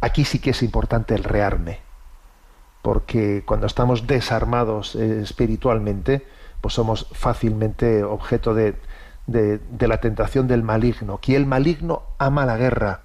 Aquí 0.02 0.26
sí 0.26 0.40
que 0.40 0.50
es 0.50 0.62
importante 0.62 1.16
el 1.16 1.24
rearme, 1.24 1.80
porque 2.82 3.44
cuando 3.46 3.67
estamos 3.67 4.08
desarmados 4.08 4.96
eh, 4.96 5.22
espiritualmente, 5.22 6.26
pues 6.62 6.74
somos 6.74 7.08
fácilmente 7.12 8.04
objeto 8.04 8.54
de, 8.54 8.76
de, 9.28 9.88
la 9.88 10.00
tentación 10.00 10.48
del 10.48 10.63
maligno, 10.63 11.20
que 11.20 11.36
el 11.36 11.46
maligno 11.46 12.04
ama 12.17 12.46
la 12.46 12.58
guerra, 12.58 13.02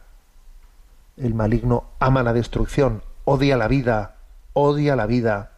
el 1.16 1.34
maligno 1.34 1.84
ama 1.98 2.22
la 2.22 2.32
destrucción, 2.32 3.02
odia 3.24 3.56
la 3.56 3.68
vida, 3.68 4.16
odia 4.52 4.96
la 4.96 5.06
vida. 5.06 5.52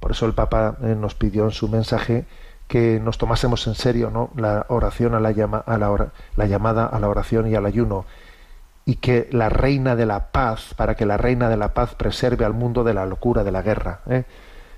Por 0.00 0.10
eso 0.10 0.26
el 0.26 0.34
Papa 0.34 0.76
eh, 0.82 0.96
nos 0.98 1.14
pidió 1.14 1.44
en 1.44 1.52
su 1.52 1.68
mensaje 1.68 2.26
que 2.66 3.00
nos 3.00 3.18
tomásemos 3.18 3.66
en 3.66 3.74
serio 3.74 4.10
¿no? 4.10 4.30
la 4.36 4.66
oración 4.68 5.14
a 5.14 5.20
la, 5.20 5.32
llama, 5.32 5.58
a 5.58 5.76
la, 5.78 6.12
la 6.36 6.46
llamada 6.46 6.86
a 6.86 6.98
la 6.98 7.08
oración 7.08 7.46
y 7.48 7.54
al 7.54 7.66
ayuno 7.66 8.06
y 8.84 8.96
que 8.96 9.28
la 9.30 9.48
reina 9.48 9.96
de 9.96 10.06
la 10.06 10.32
paz, 10.32 10.74
para 10.74 10.96
que 10.96 11.06
la 11.06 11.16
reina 11.16 11.48
de 11.48 11.56
la 11.56 11.74
paz 11.74 11.94
preserve 11.94 12.44
al 12.44 12.52
mundo 12.52 12.84
de 12.84 12.94
la 12.94 13.06
locura 13.06 13.44
de 13.44 13.52
la 13.52 13.62
guerra. 13.62 14.00
¿eh? 14.08 14.24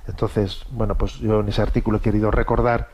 Entonces, 0.06 0.64
bueno, 0.70 0.96
pues 0.96 1.18
yo 1.18 1.40
en 1.40 1.48
ese 1.48 1.62
artículo 1.62 1.98
he 1.98 2.00
querido 2.00 2.30
recordar 2.30 2.88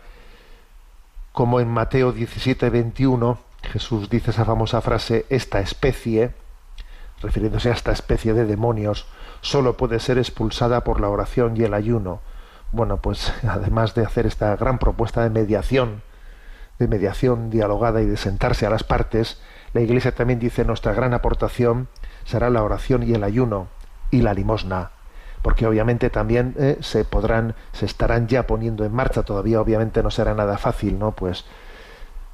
como 1.33 1.61
en 1.61 1.69
Mateo 1.69 2.13
17, 2.13 2.71
21, 2.71 3.39
Jesús 3.63 4.11
dice 4.11 4.31
esa 4.31 4.45
famosa 4.45 4.81
frase, 4.81 5.27
esta 5.31 5.61
especie, 5.61 6.33
refiriéndose 7.23 7.71
a 7.71 7.75
esta 7.75 7.93
especie 7.93 8.35
de 8.35 8.47
demonios, 8.47 9.07
solo 9.41 9.77
puede 9.77 10.01
ser 10.01 10.19
expulsada 10.19 10.83
por 10.83 11.01
la 11.01 11.09
oración 11.09 11.57
y 11.57 11.63
el 11.63 11.75
ayuno 11.75 12.21
bueno, 12.73 12.99
pues 12.99 13.33
además 13.49 13.95
de 13.95 14.05
hacer 14.05 14.27
esta 14.27 14.57
gran 14.57 14.79
propuesta 14.79 15.23
de 15.23 15.31
mediación, 15.31 16.03
de 16.79 16.89
mediación 16.89 17.51
dialogada 17.51 18.01
y 18.03 18.07
de 18.07 18.17
sentarse 18.17 18.67
a 18.67 18.71
las 18.71 18.85
partes, 18.85 19.41
la 19.73 19.81
Iglesia 19.81 20.15
también 20.15 20.39
dice 20.39 20.65
nuestra 20.65 20.93
gran 20.93 21.15
aportación 21.15 21.89
será 22.25 22.51
la 22.51 22.63
oración 22.63 23.03
y 23.03 23.13
el 23.13 23.25
ayuno 23.25 23.69
y 24.11 24.23
la 24.23 24.35
limosna, 24.35 24.91
porque 25.43 25.67
obviamente 25.67 26.11
también 26.11 26.55
eh, 26.59 26.79
se 26.81 27.05
podrán, 27.05 27.55
se 27.73 27.87
estarán 27.87 28.27
ya 28.27 28.47
poniendo 28.47 28.85
en 28.85 28.93
marcha, 28.93 29.23
todavía 29.23 29.61
obviamente 29.61 30.03
no 30.03 30.11
será 30.11 30.35
nada 30.35 30.59
fácil, 30.59 30.99
¿no? 30.99 31.13
Pues 31.13 31.45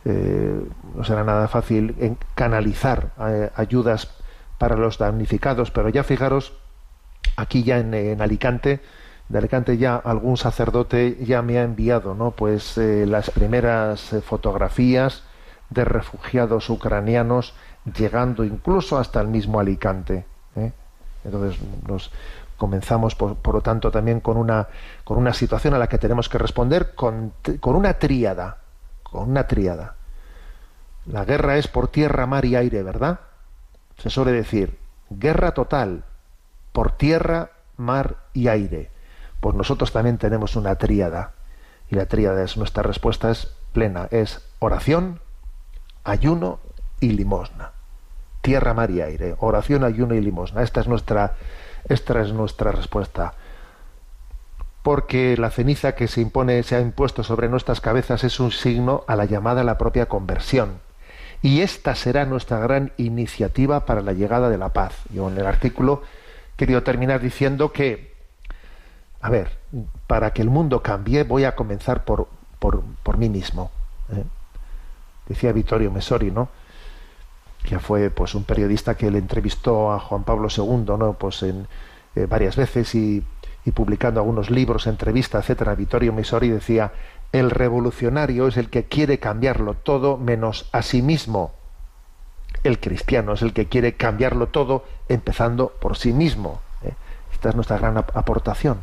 eh, 0.04 0.60
no 0.94 1.04
será 1.04 1.24
nada 1.24 1.48
fácil 1.48 1.94
en 1.98 2.18
canalizar 2.34 3.12
eh, 3.20 3.50
ayudas 3.54 4.10
para 4.58 4.76
los 4.76 4.98
damnificados, 4.98 5.70
pero 5.70 5.90
ya 5.90 6.02
fijaros, 6.02 6.54
aquí 7.36 7.62
ya 7.62 7.78
en 7.78 8.22
Alicante, 8.22 8.80
de 9.28 9.38
Alicante 9.38 9.76
ya 9.76 9.96
algún 9.96 10.36
sacerdote 10.36 11.18
ya 11.20 11.42
me 11.42 11.58
ha 11.58 11.64
enviado 11.64 12.14
no 12.14 12.30
pues 12.30 12.76
las 12.78 13.30
primeras 13.30 14.14
fotografías 14.24 15.24
de 15.70 15.84
refugiados 15.84 16.70
ucranianos 16.70 17.54
llegando 17.96 18.44
incluso 18.44 18.98
hasta 18.98 19.20
el 19.20 19.28
mismo 19.28 19.60
Alicante 19.60 20.26
¿eh? 20.56 20.72
entonces 21.24 21.60
nos 21.86 22.10
comenzamos 22.56 23.14
por, 23.14 23.36
por, 23.36 23.54
lo 23.54 23.60
tanto 23.60 23.90
también 23.90 24.20
con 24.20 24.36
una 24.36 24.68
con 25.04 25.18
una 25.18 25.32
situación 25.32 25.74
a 25.74 25.78
la 25.78 25.88
que 25.88 25.98
tenemos 25.98 26.28
que 26.28 26.38
responder 26.38 26.94
con, 26.94 27.32
con 27.60 27.76
una 27.76 27.94
tríada 27.94 28.58
con 29.02 29.30
una 29.30 29.46
tríada 29.46 29.94
la 31.06 31.24
guerra 31.24 31.56
es 31.56 31.68
por 31.68 31.88
tierra 31.88 32.26
mar 32.26 32.44
y 32.44 32.56
aire 32.56 32.82
verdad 32.82 33.20
se 33.98 34.10
suele 34.10 34.32
decir 34.32 34.78
guerra 35.10 35.52
total 35.52 36.04
por 36.72 36.92
tierra 36.92 37.50
mar 37.76 38.16
y 38.32 38.48
aire 38.48 38.90
pues 39.40 39.54
nosotros 39.54 39.92
también 39.92 40.18
tenemos 40.18 40.56
una 40.56 40.74
tríada. 40.76 41.32
Y 41.88 41.94
la 41.94 42.06
tríada 42.06 42.42
es 42.42 42.56
nuestra 42.56 42.82
respuesta 42.82 43.30
es 43.30 43.54
plena, 43.72 44.08
es 44.10 44.42
oración, 44.58 45.20
ayuno 46.06 46.60
y 47.00 47.10
limosna. 47.10 47.72
Tierra, 48.40 48.74
mar 48.74 48.90
y 48.90 49.02
aire. 49.02 49.34
Oración, 49.40 49.84
ayuno 49.84 50.14
y 50.14 50.20
limosna. 50.20 50.62
Esta 50.62 50.80
es 50.80 50.88
nuestra, 50.88 51.34
esta 51.88 52.20
es 52.22 52.32
nuestra 52.32 52.72
respuesta. 52.72 53.34
Porque 54.82 55.36
la 55.36 55.50
ceniza 55.50 55.96
que 55.96 56.08
se 56.08 56.20
impone, 56.20 56.62
se 56.62 56.76
ha 56.76 56.80
impuesto 56.80 57.22
sobre 57.22 57.48
nuestras 57.48 57.80
cabezas 57.80 58.22
es 58.24 58.38
un 58.38 58.52
signo 58.52 59.04
a 59.08 59.16
la 59.16 59.24
llamada 59.24 59.62
a 59.62 59.64
la 59.64 59.78
propia 59.78 60.06
conversión. 60.06 60.78
Y 61.42 61.60
esta 61.60 61.94
será 61.94 62.24
nuestra 62.24 62.60
gran 62.60 62.92
iniciativa 62.96 63.84
para 63.84 64.00
la 64.00 64.12
llegada 64.12 64.48
de 64.48 64.58
la 64.58 64.70
paz. 64.70 64.94
Yo 65.12 65.28
en 65.28 65.36
el 65.36 65.46
artículo 65.46 66.02
quería 66.56 66.82
terminar 66.82 67.20
diciendo 67.20 67.72
que 67.72 68.16
a 69.20 69.30
ver, 69.30 69.58
para 70.06 70.32
que 70.32 70.40
el 70.40 70.50
mundo 70.50 70.82
cambie 70.82 71.24
voy 71.24 71.44
a 71.44 71.56
comenzar 71.56 72.04
por, 72.04 72.28
por, 72.60 73.18
mí 73.18 73.28
mismo. 73.28 73.72
¿eh? 74.12 74.22
Decía 75.28 75.52
Vittorio 75.52 75.90
Mesori, 75.90 76.30
¿no? 76.30 76.48
que 77.62 77.80
fue 77.80 78.10
pues 78.10 78.34
un 78.36 78.44
periodista 78.44 78.96
que 78.96 79.10
le 79.10 79.18
entrevistó 79.18 79.92
a 79.92 79.98
Juan 79.98 80.22
Pablo 80.22 80.46
II, 80.56 80.84
¿no? 80.96 81.14
Pues 81.14 81.42
en 81.42 81.66
eh, 82.14 82.26
varias 82.26 82.54
veces 82.54 82.94
y, 82.94 83.24
y, 83.64 83.72
publicando 83.72 84.20
algunos 84.20 84.50
libros, 84.50 84.86
entrevistas, 84.86 85.44
etcétera. 85.44 85.74
Vittorio 85.74 86.12
Mesori 86.12 86.48
decía 86.48 86.92
el 87.32 87.50
revolucionario 87.50 88.46
es 88.46 88.56
el 88.56 88.70
que 88.70 88.84
quiere 88.84 89.18
cambiarlo 89.18 89.74
todo 89.74 90.16
menos 90.16 90.68
a 90.70 90.82
sí 90.82 91.02
mismo. 91.02 91.54
El 92.62 92.78
cristiano 92.78 93.32
es 93.32 93.42
el 93.42 93.52
que 93.52 93.66
quiere 93.66 93.94
cambiarlo 93.96 94.46
todo 94.46 94.84
empezando 95.08 95.72
por 95.80 95.96
sí 95.96 96.12
mismo. 96.12 96.60
¿eh? 96.84 96.94
Esta 97.32 97.48
es 97.48 97.56
nuestra 97.56 97.78
gran 97.78 97.98
aportación 97.98 98.78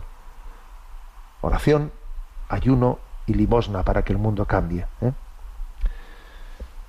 oración, 1.44 1.92
ayuno 2.50 3.00
y 3.28 3.34
limosna 3.34 3.84
para 3.84 4.04
que 4.04 4.14
el 4.14 4.20
mundo 4.20 4.46
cambie. 4.46 4.88
¿eh? 5.02 5.12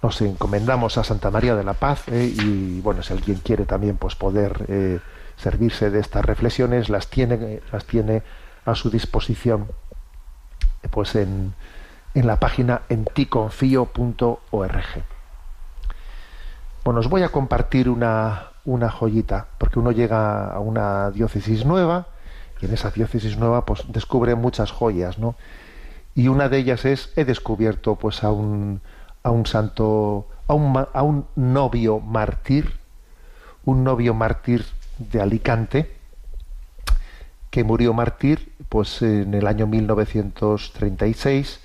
Nos 0.04 0.20
encomendamos 0.20 0.98
a 0.98 1.02
Santa 1.02 1.30
María 1.30 1.56
de 1.56 1.64
la 1.64 1.72
Paz 1.72 2.08
¿eh? 2.08 2.30
y 2.30 2.82
bueno, 2.82 3.02
si 3.02 3.14
alguien 3.14 3.38
quiere 3.38 3.64
también 3.64 3.96
pues 3.96 4.14
poder 4.14 4.66
eh, 4.68 5.00
servirse 5.38 5.88
de 5.88 5.98
estas 5.98 6.22
reflexiones, 6.22 6.90
las 6.90 7.08
tiene, 7.08 7.62
las 7.72 7.86
tiene 7.86 8.22
a 8.66 8.74
su 8.74 8.90
disposición 8.90 9.66
pues 10.90 11.14
en, 11.14 11.54
en 12.12 12.26
la 12.26 12.38
página 12.38 12.82
enticonfío.org. 12.90 14.84
Bueno, 16.84 17.00
os 17.00 17.08
voy 17.08 17.22
a 17.22 17.30
compartir 17.30 17.88
una, 17.88 18.48
una 18.66 18.90
joyita, 18.90 19.46
porque 19.56 19.78
uno 19.78 19.90
llega 19.90 20.50
a 20.50 20.60
una 20.60 21.12
diócesis 21.12 21.64
nueva, 21.64 22.08
y 22.60 22.66
en 22.66 22.74
esa 22.74 22.90
diócesis 22.90 23.38
nueva 23.38 23.64
pues 23.64 23.84
descubre 23.88 24.34
muchas 24.34 24.70
joyas, 24.70 25.18
¿no? 25.18 25.34
Y 26.14 26.28
una 26.28 26.50
de 26.50 26.58
ellas 26.58 26.84
es 26.84 27.10
he 27.16 27.24
descubierto 27.24 27.94
pues 27.94 28.22
a 28.22 28.32
un 28.32 28.82
a 29.24 29.30
un 29.30 29.46
santo 29.46 30.28
a 30.46 30.54
un, 30.54 30.76
a 30.76 31.02
un 31.02 31.26
novio 31.34 31.98
mártir, 31.98 32.74
un 33.64 33.82
novio 33.82 34.14
mártir 34.14 34.64
de 34.98 35.20
Alicante 35.20 35.90
que 37.50 37.64
murió 37.64 37.92
mártir 37.94 38.52
pues 38.68 39.02
en 39.02 39.34
el 39.34 39.46
año 39.46 39.66
1936 39.66 41.60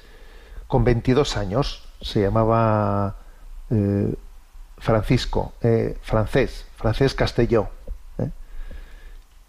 con 0.67 0.83
22 0.83 1.37
años, 1.37 1.87
se 2.01 2.21
llamaba 2.21 3.17
eh, 3.69 4.15
Francisco, 4.77 5.53
eh, 5.61 5.97
francés, 6.01 6.65
francés 6.77 7.13
Castelló 7.13 7.69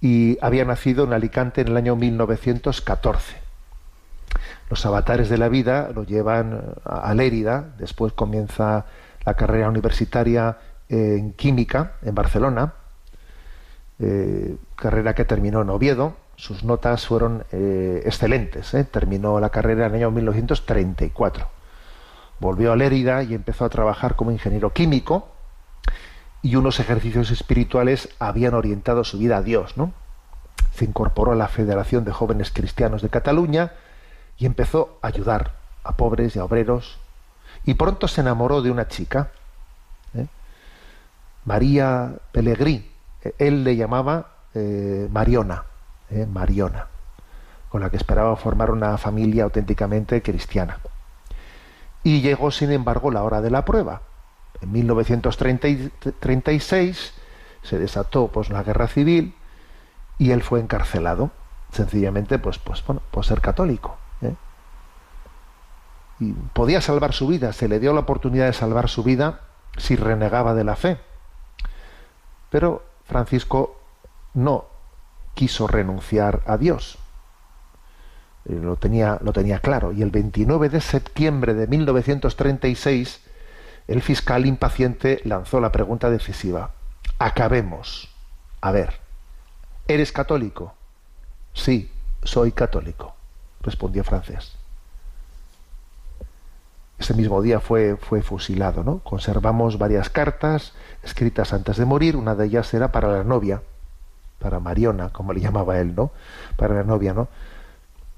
y 0.00 0.38
había 0.40 0.64
nacido 0.64 1.04
en 1.04 1.12
Alicante 1.12 1.60
en 1.60 1.68
el 1.68 1.76
año 1.76 1.94
1914. 1.94 3.49
Los 4.70 4.86
avatares 4.86 5.28
de 5.28 5.36
la 5.36 5.48
vida 5.48 5.90
lo 5.92 6.04
llevan 6.04 6.74
a 6.84 7.12
Lérida, 7.12 7.74
después 7.76 8.12
comienza 8.12 8.86
la 9.24 9.34
carrera 9.34 9.68
universitaria 9.68 10.58
en 10.88 11.32
química 11.32 11.94
en 12.02 12.14
Barcelona, 12.14 12.74
eh, 13.98 14.56
carrera 14.76 15.16
que 15.16 15.24
terminó 15.24 15.62
en 15.62 15.70
Oviedo, 15.70 16.14
sus 16.36 16.62
notas 16.62 17.04
fueron 17.04 17.44
eh, 17.50 18.02
excelentes, 18.06 18.72
eh. 18.74 18.84
terminó 18.84 19.40
la 19.40 19.50
carrera 19.50 19.86
en 19.86 19.94
el 19.94 19.96
año 19.96 20.12
1934. 20.12 21.48
Volvió 22.38 22.70
a 22.70 22.76
Lérida 22.76 23.24
y 23.24 23.34
empezó 23.34 23.64
a 23.64 23.70
trabajar 23.70 24.14
como 24.14 24.30
ingeniero 24.30 24.72
químico, 24.72 25.30
y 26.42 26.54
unos 26.54 26.78
ejercicios 26.78 27.32
espirituales 27.32 28.08
habían 28.20 28.54
orientado 28.54 29.02
su 29.02 29.18
vida 29.18 29.38
a 29.38 29.42
Dios, 29.42 29.76
¿no? 29.76 29.92
Se 30.72 30.84
incorporó 30.84 31.32
a 31.32 31.36
la 31.36 31.48
Federación 31.48 32.04
de 32.04 32.12
Jóvenes 32.12 32.52
Cristianos 32.52 33.02
de 33.02 33.08
Cataluña 33.08 33.72
y 34.40 34.46
empezó 34.46 34.98
a 35.02 35.08
ayudar 35.08 35.52
a 35.84 35.96
pobres 35.96 36.34
y 36.34 36.40
a 36.40 36.44
obreros, 36.44 36.98
y 37.64 37.74
pronto 37.74 38.08
se 38.08 38.22
enamoró 38.22 38.62
de 38.62 38.70
una 38.70 38.88
chica, 38.88 39.32
¿eh? 40.14 40.28
María 41.44 42.14
Pellegrí. 42.32 42.90
Él 43.38 43.64
le 43.64 43.76
llamaba 43.76 44.28
eh, 44.54 45.06
Mariona, 45.12 45.64
¿eh? 46.08 46.26
Mariona, 46.26 46.86
con 47.68 47.82
la 47.82 47.90
que 47.90 47.98
esperaba 47.98 48.34
formar 48.36 48.70
una 48.70 48.96
familia 48.96 49.44
auténticamente 49.44 50.22
cristiana. 50.22 50.78
Y 52.02 52.22
llegó, 52.22 52.50
sin 52.50 52.72
embargo, 52.72 53.10
la 53.10 53.22
hora 53.22 53.42
de 53.42 53.50
la 53.50 53.66
prueba. 53.66 54.00
En 54.62 54.72
1936 54.72 57.12
se 57.62 57.78
desató 57.78 58.28
pues, 58.28 58.48
la 58.48 58.62
guerra 58.62 58.86
civil 58.86 59.34
y 60.16 60.30
él 60.30 60.42
fue 60.42 60.60
encarcelado, 60.60 61.30
sencillamente 61.72 62.38
pues, 62.38 62.58
pues, 62.58 62.82
bueno, 62.86 63.02
por 63.10 63.26
ser 63.26 63.42
católico. 63.42 63.99
Podía 66.52 66.80
salvar 66.80 67.12
su 67.12 67.26
vida, 67.26 67.52
se 67.52 67.68
le 67.68 67.80
dio 67.80 67.92
la 67.92 68.00
oportunidad 68.00 68.46
de 68.46 68.52
salvar 68.52 68.88
su 68.88 69.02
vida 69.02 69.40
si 69.76 69.96
renegaba 69.96 70.54
de 70.54 70.64
la 70.64 70.76
fe. 70.76 70.98
Pero 72.50 72.84
Francisco 73.04 73.80
no 74.34 74.66
quiso 75.34 75.66
renunciar 75.66 76.42
a 76.46 76.58
Dios. 76.58 76.98
Eh, 78.44 78.54
lo 78.54 78.76
tenía, 78.76 79.18
lo 79.22 79.32
tenía 79.32 79.60
claro. 79.60 79.92
Y 79.92 80.02
el 80.02 80.10
29 80.10 80.68
de 80.68 80.80
septiembre 80.80 81.54
de 81.54 81.66
1936, 81.66 83.20
el 83.88 84.02
fiscal 84.02 84.46
impaciente 84.46 85.20
lanzó 85.24 85.60
la 85.60 85.72
pregunta 85.72 86.10
decisiva. 86.10 86.72
Acabemos. 87.18 88.10
A 88.60 88.72
ver, 88.72 89.00
¿eres 89.88 90.12
católico? 90.12 90.74
Sí, 91.54 91.90
soy 92.22 92.52
católico, 92.52 93.14
respondió 93.62 94.04
Francés. 94.04 94.59
Ese 97.00 97.14
mismo 97.14 97.40
día 97.40 97.60
fue, 97.60 97.96
fue 97.96 98.20
fusilado, 98.20 98.84
¿no? 98.84 98.98
Conservamos 98.98 99.78
varias 99.78 100.10
cartas 100.10 100.74
escritas 101.02 101.54
antes 101.54 101.78
de 101.78 101.86
morir, 101.86 102.14
una 102.14 102.34
de 102.34 102.44
ellas 102.44 102.74
era 102.74 102.92
para 102.92 103.08
la 103.08 103.24
novia, 103.24 103.62
para 104.38 104.60
Mariona, 104.60 105.08
como 105.08 105.32
le 105.32 105.40
llamaba 105.40 105.78
él, 105.78 105.94
¿no? 105.94 106.10
Para 106.56 106.74
la 106.74 106.84
novia, 106.84 107.14
¿no? 107.14 107.28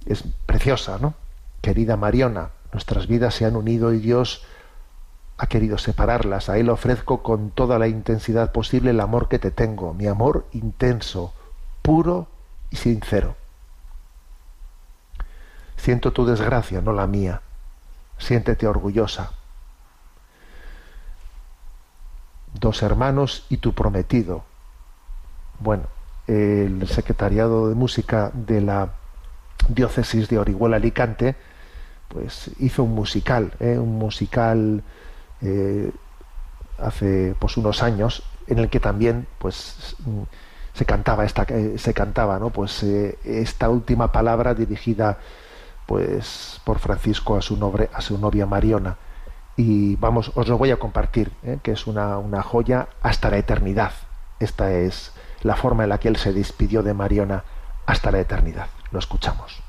Es 0.05 0.25
preciosa, 0.47 0.99
¿no? 1.01 1.15
Querida 1.61 1.97
Mariona, 1.97 2.51
nuestras 2.73 3.07
vidas 3.07 3.35
se 3.35 3.45
han 3.45 3.55
unido 3.55 3.93
y 3.93 4.01
Dios 4.01 4.45
ha 5.39 5.47
querido 5.47 5.79
separarlas. 5.79 6.49
A 6.49 6.59
Él 6.59 6.69
ofrezco 6.69 7.23
con 7.23 7.53
toda 7.53 7.79
la 7.79 7.87
intensidad 7.87 8.51
posible 8.51 8.91
el 8.91 8.99
amor 8.99 9.29
que 9.29 9.39
te 9.39 9.53
tengo, 9.53 9.95
mi 9.95 10.09
amor 10.09 10.47
intenso, 10.51 11.33
puro 11.83 12.27
y 12.71 12.77
sincero. 12.77 13.37
Siento 15.77 16.13
tu 16.13 16.27
desgracia, 16.27 16.81
no 16.81 16.93
la 16.93 17.07
mía. 17.07 17.43
Siéntete 18.23 18.69
orgullosa. 18.69 19.33
Dos 22.55 22.83
hermanos 22.83 23.47
y 23.49 23.57
tu 23.57 23.73
prometido. 23.73 24.45
Bueno, 25.59 25.85
el 26.29 26.87
secretariado 26.87 27.69
de 27.69 27.75
música 27.75 28.31
de 28.33 28.61
la 28.61 28.91
diócesis 29.69 30.29
de 30.29 30.39
Orihuela 30.39 30.77
Alicante, 30.77 31.35
pues 32.07 32.53
hizo 32.61 32.85
un 32.85 32.95
musical, 32.95 33.55
¿eh? 33.59 33.77
un 33.77 33.99
musical 33.99 34.85
eh, 35.41 35.91
hace 36.79 37.35
pues 37.41 37.57
unos 37.57 37.83
años 37.83 38.23
en 38.47 38.61
el 38.61 38.71
que 38.71 38.79
también 38.79 39.27
pues 39.39 39.97
se 40.75 40.85
cantaba 40.85 41.25
esta 41.25 41.45
eh, 41.49 41.77
se 41.77 41.93
cantaba 41.93 42.39
no 42.39 42.51
pues 42.51 42.83
esta 42.83 43.69
última 43.69 44.11
palabra 44.11 44.55
dirigida 44.55 45.19
pues 45.87 46.61
por 46.65 46.79
Francisco 46.79 47.37
a 47.37 47.43
su 47.43 47.57
nobre, 47.57 47.91
a 47.93 48.01
su 48.01 48.19
novia 48.19 48.47
Mariona. 48.47 48.97
Y 49.57 49.97
vamos 49.97 50.33
os 50.35 50.49
lo 50.49 50.59
voy 50.59 50.71
a 50.71 50.79
compartir 50.79 51.33
¿eh? 51.43 51.59
que 51.63 51.73
es 51.73 51.87
una, 51.87 52.19
una 52.19 52.43
joya 52.43 52.89
hasta 53.03 53.31
la 53.31 53.39
eternidad. 53.39 53.93
Esta 54.41 54.73
es 54.73 55.13
la 55.43 55.57
forma 55.57 55.83
en 55.85 55.91
la 55.91 55.99
que 55.99 56.09
él 56.09 56.17
se 56.17 56.33
despidió 56.33 56.83
de 56.83 56.95
Mariona 56.95 57.45
hasta 57.87 58.11
la 58.11 58.21
eternidad. 58.21 58.67
Lo 58.91 58.99
escuchamos. 58.99 59.63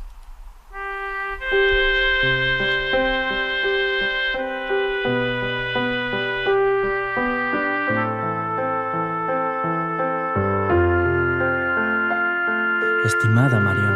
Estimada 13.06 13.60
Mariona, 13.60 13.93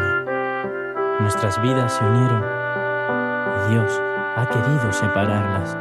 nuestras 1.19 1.61
vidas 1.61 1.93
se 1.93 2.05
unieron 2.05 2.43
y 3.55 3.71
Dios 3.71 4.01
ha 4.35 4.45
querido 4.47 4.91
separarlas. 4.91 5.77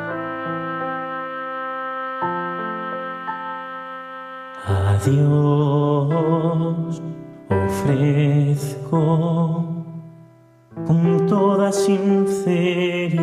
A 4.69 4.99
Dios 5.05 7.03
ofrezco 7.49 8.97
con 10.87 11.27
toda 11.27 11.71
sinceridad 11.71 13.17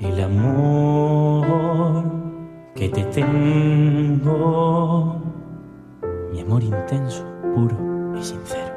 el 0.00 0.20
amor 0.22 2.04
que 2.74 2.88
te 2.88 3.02
tengo, 3.04 4.20
mi 6.32 6.40
amor 6.40 6.62
intenso, 6.62 7.24
puro 7.54 7.76
y 8.18 8.22
sincero. 8.22 8.69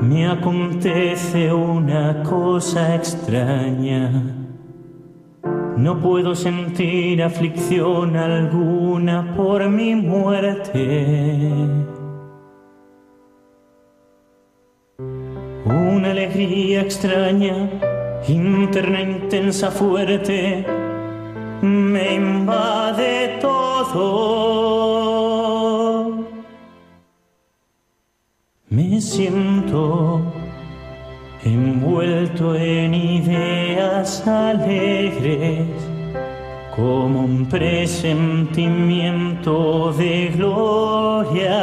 Me 0.00 0.26
acontece 0.26 1.52
una 1.52 2.22
cosa 2.22 2.94
extraña. 2.94 4.10
No 5.76 6.00
puedo 6.00 6.34
sentir 6.34 7.22
aflicción 7.22 8.16
alguna 8.16 9.34
por 9.36 9.68
mi 9.68 9.94
muerte. 9.94 11.44
Una 15.66 16.12
alegría 16.12 16.80
extraña, 16.80 17.68
interna, 18.26 19.02
intensa, 19.02 19.70
fuerte, 19.70 20.64
me 21.60 22.14
invade 22.14 23.38
todo. 23.40 25.49
Me 28.72 29.00
siento 29.00 30.20
envuelto 31.44 32.54
en 32.54 32.94
ideas 32.94 34.24
alegres, 34.28 35.66
como 36.76 37.24
un 37.24 37.48
presentimiento 37.48 39.92
de 39.94 40.28
gloria. 40.36 41.58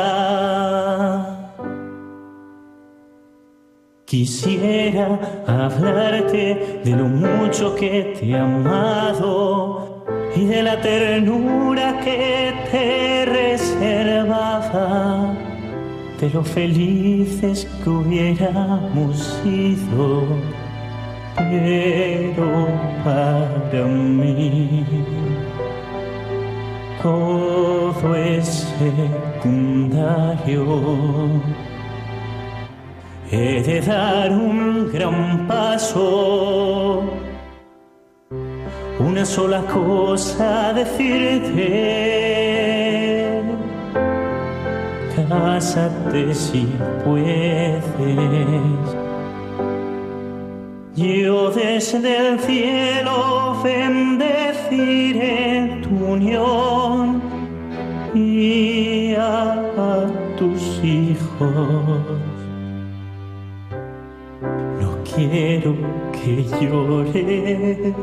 Quisiera 4.03 5.17
hablarte 5.47 6.81
de 6.83 6.91
lo 6.91 7.05
mucho 7.05 7.73
que 7.73 8.17
te 8.19 8.31
he 8.31 8.37
amado 8.37 10.03
y 10.35 10.43
de 10.43 10.61
la 10.61 10.81
ternura 10.81 12.01
que 12.03 12.53
te 12.69 13.25
reservaba, 13.25 15.37
de 16.19 16.29
lo 16.31 16.43
felices 16.43 17.67
que 17.83 17.89
hubiéramos 17.89 19.39
sido, 19.43 20.23
pero 21.35 22.67
para 23.03 23.85
mí 23.85 24.85
todo 27.01 28.15
es 28.15 28.67
secundario. 28.79 30.63
He 33.29 33.61
de 33.61 33.81
dar 33.81 34.31
un 34.31 34.89
gran 34.91 35.47
paso, 35.47 37.03
una 38.99 39.25
sola 39.25 39.61
cosa 39.63 40.73
decirte. 40.73 42.07
Cásate 45.29 46.33
si 46.33 46.67
puedes. 47.03 47.83
Yo 50.95 51.51
desde 51.51 52.29
el 52.29 52.39
cielo 52.39 53.57
bendeciré 53.61 55.21
tu 55.83 55.89
unión 56.13 57.21
y 58.15 59.13
a 59.15 60.07
tus 60.37 60.81
hijos. 60.83 61.51
No 64.79 64.89
quiero 65.13 65.75
que 66.13 66.45
llores. 66.61 67.93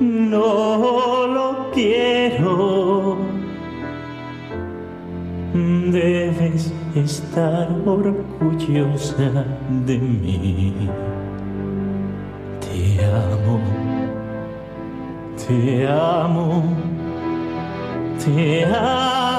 No 0.00 1.26
lo 1.26 1.70
quiero. 1.72 3.27
Debes 5.92 6.72
estar 6.94 7.68
orgullosa 7.86 9.44
de 9.86 9.98
mí. 9.98 10.88
Te 12.60 13.04
amo, 13.06 13.60
te 15.46 15.88
amo, 15.88 16.62
te 18.22 18.66
amo. 18.66 19.38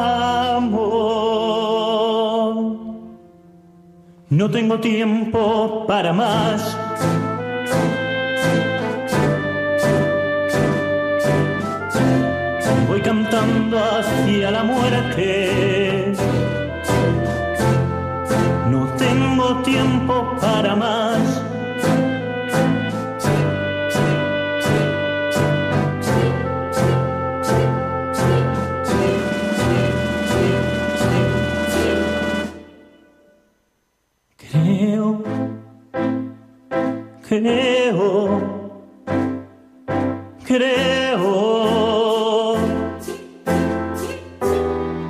No 4.30 4.50
tengo 4.50 4.80
tiempo 4.80 5.86
para 5.86 6.14
más. 6.14 6.76
Voy 12.88 13.02
cantando 13.02 13.78
hacia 13.78 14.50
la 14.50 14.64
muerte. 14.64 15.69
Tiempo 19.58 20.36
para 20.40 20.76
más. 20.76 21.42
Creo, 34.38 35.24
creo, 37.28 38.42
creo. 40.46 41.30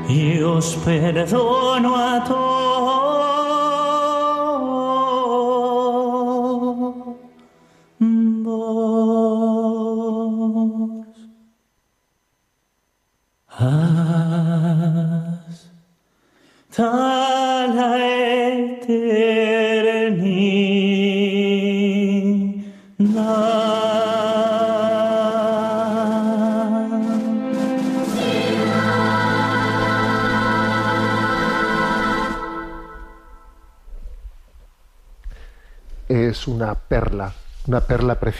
Y 0.08 0.42
os 0.42 0.76
perdono 0.78 1.96
a 1.96 2.24
todos. 2.24 2.59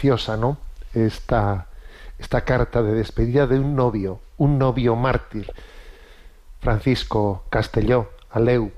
Preciosa, 0.00 0.38
¿no? 0.38 0.56
Esta, 0.94 1.66
esta 2.18 2.40
carta 2.40 2.82
de 2.82 2.94
despedida 2.94 3.46
de 3.46 3.60
un 3.60 3.76
novio, 3.76 4.20
un 4.38 4.58
novio 4.58 4.96
mártir, 4.96 5.52
Francisco 6.58 7.44
Castelló, 7.50 8.08
Aleu, 8.30 8.72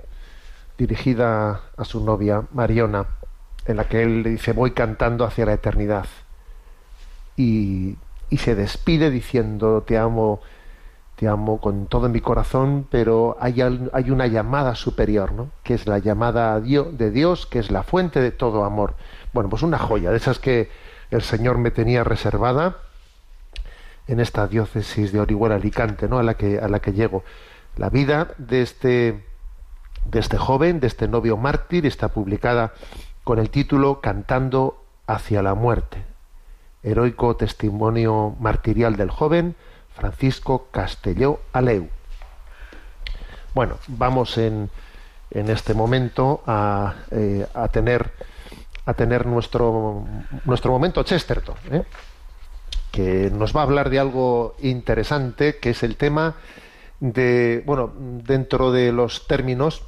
dirigida 0.76 1.60
a 1.76 1.84
su 1.84 2.04
novia 2.04 2.42
Mariona, 2.52 3.06
en 3.66 3.76
la 3.76 3.84
que 3.84 4.02
él 4.02 4.24
le 4.24 4.30
dice 4.30 4.52
voy 4.52 4.72
cantando 4.72 5.24
hacia 5.24 5.46
la 5.46 5.52
eternidad. 5.52 6.06
Y, 7.36 7.98
y 8.28 8.38
se 8.38 8.56
despide 8.56 9.08
diciendo 9.10 9.84
te 9.86 9.98
amo, 9.98 10.40
te 11.14 11.28
amo 11.28 11.60
con 11.60 11.86
todo 11.86 12.08
mi 12.08 12.20
corazón, 12.20 12.84
pero 12.90 13.36
hay, 13.38 13.60
hay 13.60 14.10
una 14.10 14.26
llamada 14.26 14.74
superior, 14.74 15.30
¿no? 15.30 15.50
que 15.62 15.74
es 15.74 15.86
la 15.86 16.00
llamada 16.00 16.58
de 16.60 17.10
Dios, 17.12 17.46
que 17.46 17.60
es 17.60 17.70
la 17.70 17.84
fuente 17.84 18.20
de 18.20 18.32
todo 18.32 18.64
amor. 18.64 18.96
Bueno, 19.32 19.48
pues 19.48 19.62
una 19.62 19.78
joya, 19.78 20.10
de 20.10 20.16
esas 20.16 20.40
que 20.40 20.91
el 21.12 21.22
Señor 21.22 21.58
me 21.58 21.70
tenía 21.70 22.04
reservada 22.04 22.78
en 24.08 24.18
esta 24.18 24.46
diócesis 24.46 25.12
de 25.12 25.20
Orihuela 25.20 25.56
Alicante, 25.56 26.08
¿no? 26.08 26.18
a 26.18 26.22
la 26.22 26.34
que 26.34 26.58
a 26.58 26.68
la 26.68 26.80
que 26.80 26.92
llego. 26.92 27.22
La 27.76 27.90
vida 27.90 28.28
de 28.38 28.62
este 28.62 29.24
de 30.04 30.18
este 30.18 30.38
joven, 30.38 30.80
de 30.80 30.86
este 30.86 31.08
novio 31.08 31.36
mártir, 31.36 31.86
está 31.86 32.08
publicada 32.08 32.72
con 33.24 33.38
el 33.38 33.50
título 33.50 34.00
Cantando 34.00 34.82
hacia 35.06 35.42
la 35.42 35.54
muerte. 35.54 36.02
Heroico 36.82 37.36
testimonio 37.36 38.34
martirial 38.40 38.96
del 38.96 39.10
joven 39.10 39.54
Francisco 39.94 40.68
Castelló 40.72 41.40
Aleu. 41.52 41.88
Bueno, 43.54 43.76
vamos 43.86 44.38
en, 44.38 44.70
en 45.30 45.50
este 45.50 45.74
momento 45.74 46.42
a, 46.46 46.94
eh, 47.10 47.46
a 47.54 47.68
tener 47.68 48.10
a 48.86 48.94
tener 48.94 49.26
nuestro 49.26 50.04
nuestro 50.44 50.72
momento 50.72 51.02
Chesterton, 51.02 51.56
¿eh? 51.70 51.84
que 52.90 53.30
nos 53.32 53.54
va 53.56 53.60
a 53.60 53.64
hablar 53.64 53.88
de 53.90 53.98
algo 53.98 54.54
interesante, 54.60 55.58
que 55.58 55.70
es 55.70 55.82
el 55.82 55.96
tema 55.96 56.34
de, 57.00 57.62
bueno, 57.64 57.92
dentro 57.96 58.70
de 58.72 58.92
los 58.92 59.26
términos 59.26 59.82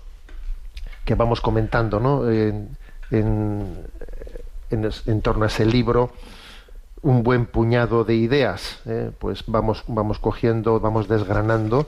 que 1.05 1.15
vamos 1.15 1.41
comentando, 1.41 2.01
¿no? 2.01 2.31
En, 2.31 2.77
en- 3.11 3.87
en 4.71 5.23
torno 5.23 5.45
a 5.45 5.49
ese 5.49 5.65
libro, 5.67 6.11
un 7.03 7.23
buen 7.23 7.47
puñado 7.47 8.05
de 8.05 8.15
ideas, 8.15 8.81
¿eh? 8.87 9.11
pues 9.19 9.45
vamos, 9.47 9.85
vamos 9.87 10.19
cogiendo, 10.19 10.81
vamos 10.81 11.07
desgranando, 11.07 11.87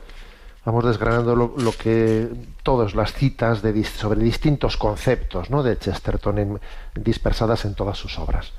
vamos 0.67 0.85
desgranando 0.85 1.35
lo, 1.37 1.73
que 1.73 2.29
todas 2.65 2.95
las 2.95 3.13
citas 3.15 3.63
sobre 3.97 4.21
distintos 4.21 4.77
conceptos 4.77 5.49
¿no? 5.49 5.63
de 5.63 5.79
Chesterton 5.79 6.39
en- 6.39 6.61
dispersadas 6.95 7.65
en 7.65 7.75
todas 7.75 7.97
sus 7.97 8.19
obras. 8.19 8.53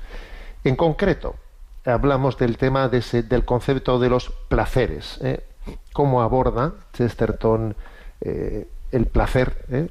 En 0.64 0.74
concreto, 0.74 1.36
hablamos 1.84 2.38
del 2.38 2.56
tema 2.56 2.88
de 2.88 3.02
del 3.22 3.44
concepto 3.44 3.98
de 4.00 4.08
los 4.08 4.30
placeres. 4.48 5.18
¿eh? 5.22 5.44
Cómo 5.92 6.22
aborda 6.22 6.72
Chesterton 6.94 7.76
eh, 8.22 8.66
el 8.90 9.04
placer, 9.04 9.66
¿eh? 9.70 9.88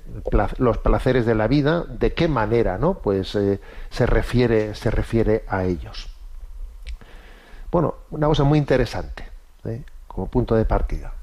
Los 0.58 0.80
placeres 0.80 1.28
de 1.28 1.36
la 1.36 1.48
vida, 1.48 1.84
de 1.88 2.14
qué 2.16 2.28
manera, 2.28 2.80
¿no? 2.80 2.96
Pues 2.96 3.30
se 3.30 4.06
refiere, 4.08 4.74
se 4.74 4.90
refiere 4.90 5.44
a 5.48 5.66
ellos. 5.66 6.10
Bueno, 7.72 7.94
una 8.10 8.26
cosa 8.26 8.44
muy 8.44 8.58
interesante, 8.58 9.24
como 10.08 10.26
punto 10.28 10.56
de 10.56 10.66
partida. 10.66 11.14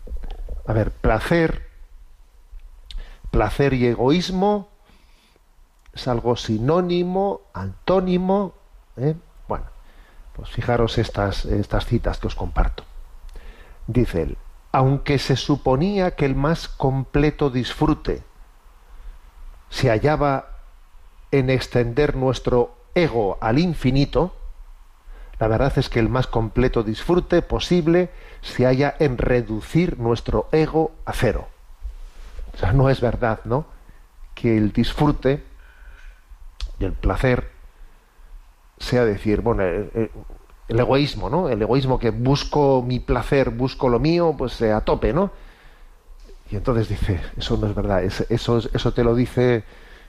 A 0.66 0.72
ver, 0.72 0.90
placer, 0.90 1.68
placer 3.31 3.74
y 3.74 3.87
egoísmo 3.87 4.68
es 5.92 6.09
algo 6.09 6.37
sinónimo, 6.37 7.42
antónimo. 7.53 8.55
¿eh? 8.96 9.14
Bueno, 9.46 9.66
pues 10.35 10.50
fijaros 10.50 10.98
estas, 10.98 11.44
estas 11.44 11.87
citas 11.87 12.18
que 12.18 12.27
os 12.27 12.35
comparto. 12.35 12.85
Dice 13.87 14.22
él, 14.22 14.38
aunque 14.72 15.18
se 15.18 15.37
suponía 15.37 16.16
que 16.16 16.24
el 16.24 16.35
más 16.35 16.68
completo 16.68 17.50
disfrute 17.50 18.22
se 19.68 19.88
hallaba 19.90 20.50
en 21.31 21.50
extender 21.50 22.16
nuestro 22.16 22.77
ego 22.94 23.38
al 23.40 23.59
infinito, 23.59 24.37
la 25.44 25.48
verdad 25.48 25.74
es 25.76 25.90
que 25.90 25.98
el 26.00 26.09
más 26.09 26.26
completo 26.26 26.83
disfrute 26.83 27.42
posible 27.42 28.09
se 28.40 28.64
halla 28.64 28.94
en 28.98 29.18
reducir 29.18 29.98
nuestro 29.98 30.48
ego 30.52 30.92
a 31.04 31.12
cero. 31.12 31.48
O 32.54 32.57
sea, 32.57 32.72
no 32.72 32.88
es 32.88 33.02
verdad, 33.02 33.40
¿no? 33.44 33.66
Que 34.35 34.57
el 34.57 34.72
disfrute 34.72 35.42
y 36.78 36.87
el 36.87 36.94
placer 36.94 37.50
sea 38.78 39.04
decir, 39.04 39.42
bueno, 39.42 39.64
eh, 39.64 39.90
eh, 39.94 40.11
el 40.68 40.80
egoísmo, 40.80 41.28
¿no? 41.28 41.50
El 41.50 41.61
egoísmo 41.61 41.98
que 41.98 42.09
busco 42.09 42.83
mi 42.83 42.98
placer, 42.98 43.50
busco 43.50 43.90
lo 43.90 44.00
mío, 44.00 44.35
pues 44.38 44.62
a 44.62 44.80
tope, 44.80 45.12
¿no? 45.12 45.30
Y 46.50 46.57
entonces 46.57 46.88
dice, 46.88 47.21
eso 47.37 47.58
no 47.58 47.66
es 47.66 47.75
verdad, 47.75 48.02
es- 48.02 48.25
eso, 48.31 48.56
es- 48.56 48.71
eso 48.73 48.94
te 48.94 49.04
lo 49.04 49.14
dice 49.14 49.64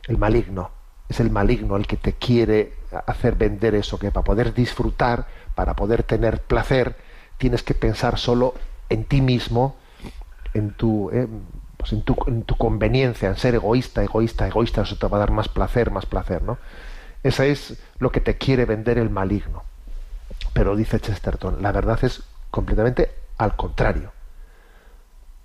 el 0.08 0.18
maligno, 0.18 0.72
es 1.10 1.20
el 1.20 1.30
maligno 1.30 1.76
el 1.76 1.88
que 1.88 1.98
te 1.98 2.14
quiere 2.14 2.72
hacer 3.00 3.36
vender 3.36 3.76
eso, 3.76 3.98
que 4.00 4.12
para 4.12 4.24
poder 4.24 4.54
disfrutar, 4.54 5.28
para 5.56 5.76
poder 5.76 6.04
tener 6.04 6.42
placer, 6.42 6.96
tienes 7.38 7.64
que 7.64 7.74
pensar 7.74 8.18
solo 8.18 8.54
en 8.90 9.06
ti 9.06 9.22
mismo, 9.22 9.76
en 10.54 10.72
tu, 10.72 11.10
eh, 11.12 11.28
pues 11.78 11.94
en 11.94 12.04
tu, 12.04 12.16
en 12.28 12.44
tu 12.44 12.56
conveniencia, 12.56 13.30
en 13.30 13.38
ser 13.38 13.56
egoísta, 13.56 14.04
egoísta, 14.04 14.48
egoísta, 14.48 14.82
eso 14.82 14.98
te 14.98 15.08
va 15.08 15.18
a 15.18 15.20
dar 15.20 15.32
más 15.32 15.50
placer, 15.50 15.92
más 15.92 16.06
placer, 16.06 16.44
¿no? 16.44 16.58
Esa 17.24 17.46
es 17.46 17.78
lo 18.00 18.12
que 18.12 18.22
te 18.22 18.38
quiere 18.38 18.66
vender 18.66 18.98
el 18.98 19.10
maligno. 19.10 19.64
Pero 20.54 20.76
dice 20.76 21.00
Chesterton, 21.00 21.62
la 21.62 21.72
verdad 21.72 22.00
es 22.04 22.24
completamente 22.52 23.12
al 23.38 23.56
contrario. 23.56 24.12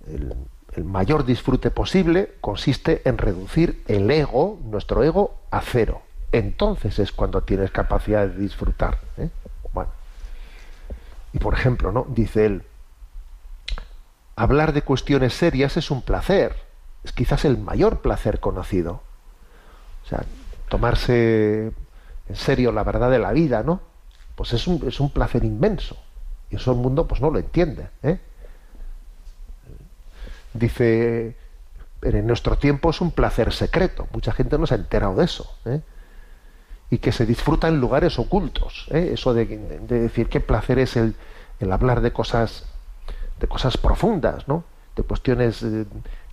El, 0.06 0.34
el 0.76 0.84
mayor 0.84 1.24
disfrute 1.24 1.70
posible 1.70 2.34
consiste 2.40 3.02
en 3.08 3.18
reducir 3.18 3.82
el 3.88 4.10
ego, 4.10 4.58
nuestro 4.64 5.02
ego, 5.02 5.34
a 5.50 5.60
cero. 5.62 6.02
Entonces 6.32 6.98
es 6.98 7.12
cuando 7.12 7.42
tienes 7.42 7.70
capacidad 7.70 8.26
de 8.26 8.38
disfrutar. 8.38 8.98
¿eh? 9.18 9.30
Bueno. 9.72 9.90
Y 11.32 11.38
por 11.38 11.54
ejemplo, 11.54 11.92
¿no? 11.92 12.06
Dice 12.08 12.46
él, 12.46 12.64
hablar 14.36 14.72
de 14.72 14.82
cuestiones 14.82 15.34
serias 15.34 15.76
es 15.76 15.90
un 15.90 16.02
placer, 16.02 16.56
es 17.04 17.12
quizás 17.12 17.44
el 17.44 17.58
mayor 17.58 18.00
placer 18.00 18.40
conocido. 18.40 19.02
sea, 20.08 20.24
tomarse 20.68 21.72
en 22.28 22.36
serio 22.36 22.72
la 22.72 22.84
verdad 22.84 23.10
de 23.10 23.18
la 23.18 23.32
vida, 23.32 23.62
¿no? 23.62 23.80
Pues 24.36 24.52
es 24.52 24.66
un, 24.66 24.86
es 24.86 25.00
un 25.00 25.10
placer 25.10 25.44
inmenso. 25.44 25.96
Y 26.50 26.56
eso 26.56 26.72
el 26.72 26.78
mundo 26.78 27.06
pues 27.06 27.20
no 27.20 27.30
lo 27.30 27.38
entiende. 27.38 27.88
¿eh? 28.02 28.18
Dice, 30.52 31.36
en 32.02 32.26
nuestro 32.26 32.56
tiempo 32.58 32.90
es 32.90 33.00
un 33.00 33.12
placer 33.12 33.52
secreto. 33.52 34.08
Mucha 34.12 34.32
gente 34.32 34.58
no 34.58 34.66
se 34.66 34.74
ha 34.74 34.78
enterado 34.78 35.14
de 35.16 35.24
eso. 35.24 35.54
¿eh? 35.64 35.80
Y 36.90 36.98
que 36.98 37.12
se 37.12 37.24
disfruta 37.24 37.68
en 37.68 37.80
lugares 37.80 38.18
ocultos. 38.18 38.86
¿eh? 38.90 39.12
Eso 39.14 39.32
de, 39.32 39.46
de, 39.46 40.00
decir 40.00 40.28
qué 40.28 40.40
placer 40.40 40.78
es 40.78 40.96
el, 40.96 41.14
hablar 41.70 42.00
de 42.00 42.12
cosas, 42.12 42.66
de 43.38 43.46
cosas 43.46 43.76
profundas, 43.76 44.48
¿no? 44.48 44.64
De 44.96 45.02
cuestiones 45.04 45.62
eh, 45.62 45.86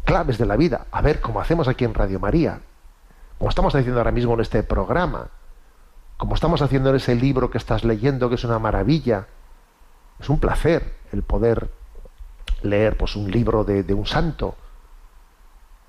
claves 0.04 0.38
de 0.38 0.46
la 0.46 0.56
vida. 0.56 0.88
A 0.92 1.02
ver, 1.02 1.22
como 1.22 1.40
hacemos 1.40 1.68
aquí 1.68 1.86
en 1.86 1.94
Radio 1.94 2.20
María, 2.20 2.62
como 3.38 3.50
estamos 3.50 3.76
haciendo 3.76 4.00
ahora 4.00 4.12
mismo 4.12 4.34
en 4.34 4.42
este 4.42 4.64
programa, 4.64 5.28
como 6.18 6.34
estamos 6.34 6.64
haciendo 6.64 6.90
en 6.90 6.96
ese 6.96 7.14
libro 7.14 7.52
que 7.52 7.60
estás 7.60 7.84
leyendo, 7.84 8.30
que 8.30 8.36
es 8.36 8.44
una 8.44 8.58
maravilla. 8.58 9.28
Es 10.20 10.30
un 10.30 10.40
placer 10.40 10.96
el 11.12 11.22
poder 11.22 11.70
leer 12.64 12.98
pues, 12.98 13.16
un 13.16 13.30
libro 13.30 13.64
de 13.64 13.94
un 13.94 14.08
santo. 14.08 14.56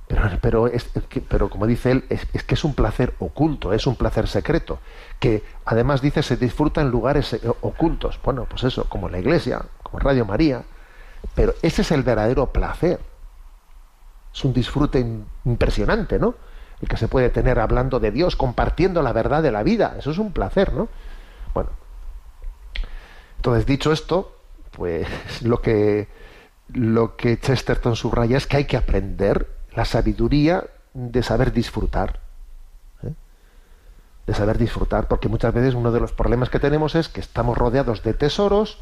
Pero, 0.08 0.22
pero, 0.40 0.66
es, 0.66 0.90
pero 1.28 1.50
como 1.50 1.66
dice 1.66 1.92
él, 1.92 2.04
es, 2.08 2.26
es, 2.32 2.42
que 2.42 2.54
es 2.54 2.64
un 2.64 2.74
placer 2.74 3.14
oculto, 3.18 3.72
es 3.72 3.86
un 3.86 3.94
placer 3.94 4.26
secreto, 4.26 4.78
que 5.20 5.42
además 5.66 6.00
dice 6.00 6.22
se 6.22 6.36
disfruta 6.36 6.80
en 6.80 6.90
lugares 6.90 7.38
ocultos. 7.60 8.18
Bueno, 8.24 8.46
pues 8.48 8.64
eso, 8.64 8.88
como 8.88 9.08
la 9.08 9.18
iglesia, 9.18 9.62
como 9.82 9.98
Radio 9.98 10.24
María, 10.24 10.64
pero 11.34 11.54
ese 11.62 11.82
es 11.82 11.92
el 11.92 12.02
verdadero 12.02 12.46
placer. 12.46 13.00
Es 14.32 14.44
un 14.44 14.52
disfrute 14.52 15.04
impresionante, 15.44 16.18
¿no? 16.18 16.34
el 16.80 16.88
que 16.88 16.96
se 16.96 17.08
puede 17.08 17.30
tener 17.30 17.58
hablando 17.58 18.00
de 18.00 18.10
Dios, 18.10 18.36
compartiendo 18.36 19.02
la 19.02 19.12
verdad 19.12 19.42
de 19.42 19.50
la 19.50 19.62
vida. 19.62 19.96
Eso 19.98 20.10
es 20.10 20.18
un 20.18 20.32
placer, 20.32 20.72
¿no? 20.72 20.88
Bueno, 21.54 21.70
entonces 23.36 23.66
dicho 23.66 23.92
esto, 23.92 24.36
pues 24.72 25.08
lo 25.42 25.60
que 25.60 26.08
lo 26.72 27.16
que 27.16 27.40
Chesterton 27.40 27.96
subraya 27.96 28.36
es 28.36 28.46
que 28.46 28.58
hay 28.58 28.64
que 28.66 28.76
aprender 28.76 29.57
la 29.78 29.84
sabiduría 29.84 30.64
de 30.92 31.22
saber 31.22 31.52
disfrutar. 31.52 32.18
¿eh? 33.04 33.12
De 34.26 34.34
saber 34.34 34.58
disfrutar, 34.58 35.06
porque 35.06 35.28
muchas 35.28 35.54
veces 35.54 35.74
uno 35.74 35.92
de 35.92 36.00
los 36.00 36.10
problemas 36.10 36.50
que 36.50 36.58
tenemos 36.58 36.96
es 36.96 37.08
que 37.08 37.20
estamos 37.20 37.56
rodeados 37.56 38.02
de 38.02 38.12
tesoros 38.12 38.78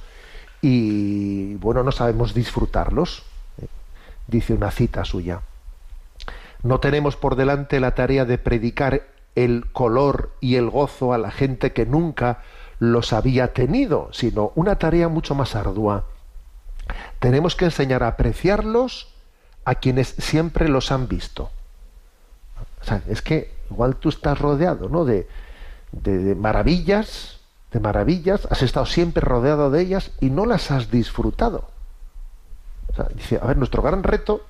y, 0.63 1.57
bueno, 1.57 1.83
no 1.83 1.93
sabemos 1.93 2.33
disfrutarlos. 2.33 3.25
¿eh? 3.61 3.67
Dice 4.27 4.55
una 4.55 4.71
cita 4.71 5.05
suya. 5.05 5.43
No 6.63 6.81
tenemos 6.81 7.15
por 7.15 7.37
delante 7.37 7.79
la 7.79 7.95
tarea 7.95 8.25
de 8.25 8.39
predicar 8.39 9.03
el 9.35 9.71
color 9.73 10.31
y 10.41 10.55
el 10.55 10.71
gozo 10.71 11.13
a 11.13 11.19
la 11.19 11.31
gente 11.31 11.75
que 11.75 11.85
nunca 11.85 12.41
los 12.79 13.13
había 13.13 13.53
tenido, 13.53 14.09
sino 14.13 14.51
una 14.55 14.79
tarea 14.79 15.09
mucho 15.09 15.35
más 15.35 15.57
ardua. 15.57 16.05
Tenemos 17.19 17.55
que 17.55 17.67
enseñar 17.67 18.03
a 18.03 18.09
apreciarlos 18.09 19.13
a 19.67 19.75
quienes 19.75 20.15
siempre 20.19 20.69
los 20.69 20.93
han 20.93 21.09
visto. 21.09 21.51
O 22.81 22.85
sea, 22.85 23.03
es 23.09 23.21
que 23.21 23.53
igual 23.69 23.97
tú 23.97 24.09
estás 24.09 24.39
rodeado, 24.39 24.89
¿no? 24.89 25.05
De, 25.05 25.27
de, 25.91 26.35
maravillas, 26.37 27.41
de 27.73 27.81
maravillas, 27.81 28.47
has 28.49 28.63
estado 28.63 28.87
siempre 28.87 29.21
rodeado 29.21 29.71
de 29.71 29.83
ellas 29.83 30.13
y 30.21 30.31
no 30.31 30.47
las 30.47 30.71
has 30.71 30.91
disfrutado. 30.91 31.69
Dice, 33.15 33.41
a 33.43 33.47
ver, 33.47 33.57
nuestro 33.57 33.83
gran 33.83 34.05
reto 34.05 34.47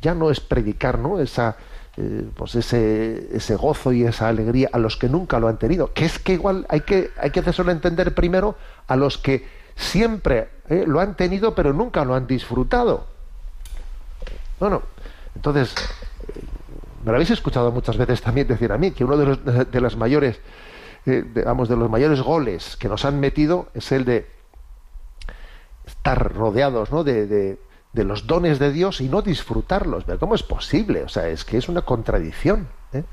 ya 0.00 0.14
no 0.14 0.30
es 0.30 0.38
predicar 0.38 0.98
¿no? 0.98 1.18
Esa, 1.18 1.56
eh, 1.96 2.28
pues 2.36 2.54
ese, 2.54 3.34
ese 3.34 3.56
gozo 3.56 3.92
y 3.92 4.04
esa 4.04 4.28
alegría 4.28 4.68
a 4.70 4.78
los 4.78 4.98
que 4.98 5.08
nunca 5.08 5.40
lo 5.40 5.48
han 5.48 5.58
tenido. 5.58 5.94
Que 5.94 6.04
es 6.04 6.18
que 6.18 6.34
igual 6.34 6.66
hay 6.68 6.82
que, 6.82 7.10
hay 7.16 7.30
que 7.30 7.40
hacerlo 7.40 7.72
entender 7.72 8.14
primero 8.14 8.54
a 8.86 8.96
los 8.96 9.16
que 9.16 9.48
siempre 9.76 10.50
eh, 10.68 10.84
lo 10.86 11.00
han 11.00 11.16
tenido 11.16 11.54
pero 11.54 11.72
nunca 11.72 12.04
lo 12.04 12.14
han 12.14 12.26
disfrutado. 12.26 13.17
Bueno, 14.58 14.82
entonces, 15.34 15.74
eh, 16.28 16.40
me 17.04 17.10
lo 17.10 17.16
habéis 17.16 17.30
escuchado 17.30 17.70
muchas 17.72 17.96
veces 17.96 18.20
también 18.20 18.46
decir 18.46 18.72
a 18.72 18.78
mí 18.78 18.90
que 18.90 19.04
uno 19.04 19.16
de 19.16 19.26
los, 19.26 19.70
de, 19.70 19.80
las 19.80 19.96
mayores, 19.96 20.40
eh, 21.06 21.24
de, 21.32 21.44
vamos, 21.44 21.68
de 21.68 21.76
los 21.76 21.90
mayores 21.90 22.20
goles 22.20 22.76
que 22.76 22.88
nos 22.88 23.04
han 23.04 23.20
metido 23.20 23.68
es 23.74 23.92
el 23.92 24.04
de 24.04 24.26
estar 25.86 26.34
rodeados 26.34 26.92
¿no? 26.92 27.04
de, 27.04 27.26
de 27.26 27.58
de 27.92 28.04
los 28.04 28.26
dones 28.26 28.58
de 28.58 28.72
Dios 28.72 29.00
y 29.00 29.08
no 29.08 29.22
disfrutarlos. 29.22 30.04
Pero 30.04 30.18
¿cómo 30.18 30.34
es 30.34 30.42
posible? 30.42 31.02
O 31.02 31.08
sea, 31.08 31.28
es 31.28 31.44
que 31.44 31.56
es 31.56 31.68
una 31.68 31.82
contradicción. 31.82 32.68
¿eh? 32.92 33.04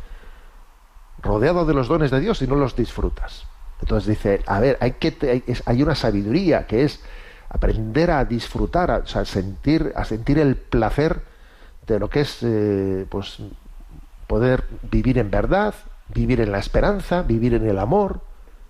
Rodeado 1.21 1.65
de 1.65 1.73
los 1.73 1.87
dones 1.87 2.11
de 2.11 2.19
Dios 2.19 2.41
y 2.41 2.47
no 2.47 2.55
los 2.55 2.75
disfrutas. 2.75 3.45
Entonces 3.81 4.07
dice, 4.07 4.41
a 4.45 4.59
ver, 4.59 4.77
hay, 4.79 4.91
que, 4.93 5.15
hay, 5.21 5.43
hay 5.65 5.83
una 5.83 5.95
sabiduría 5.95 6.67
que 6.67 6.83
es 6.83 7.01
aprender 7.49 8.11
a 8.11 8.25
disfrutar, 8.25 8.91
a, 8.91 8.97
o 8.97 9.07
sea, 9.07 9.25
sentir, 9.25 9.91
a 9.95 10.05
sentir 10.05 10.39
el 10.39 10.55
placer 10.55 11.21
de 11.87 11.99
lo 11.99 12.09
que 12.09 12.21
es 12.21 12.39
eh, 12.41 13.05
pues, 13.09 13.39
poder 14.27 14.65
vivir 14.83 15.17
en 15.17 15.29
verdad, 15.31 15.75
vivir 16.13 16.41
en 16.41 16.51
la 16.51 16.59
esperanza, 16.59 17.21
vivir 17.21 17.53
en 17.53 17.67
el 17.67 17.79
amor. 17.79 18.21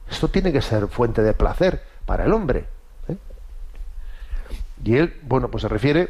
Esto 0.09 0.27
tiene 0.27 0.51
que 0.51 0.61
ser 0.61 0.87
fuente 0.87 1.21
de 1.21 1.33
placer 1.33 1.83
para 2.05 2.25
el 2.25 2.33
hombre. 2.33 2.67
Y 4.83 4.97
él, 4.97 5.19
bueno, 5.23 5.49
pues 5.49 5.63
se 5.63 5.67
refiere, 5.67 6.09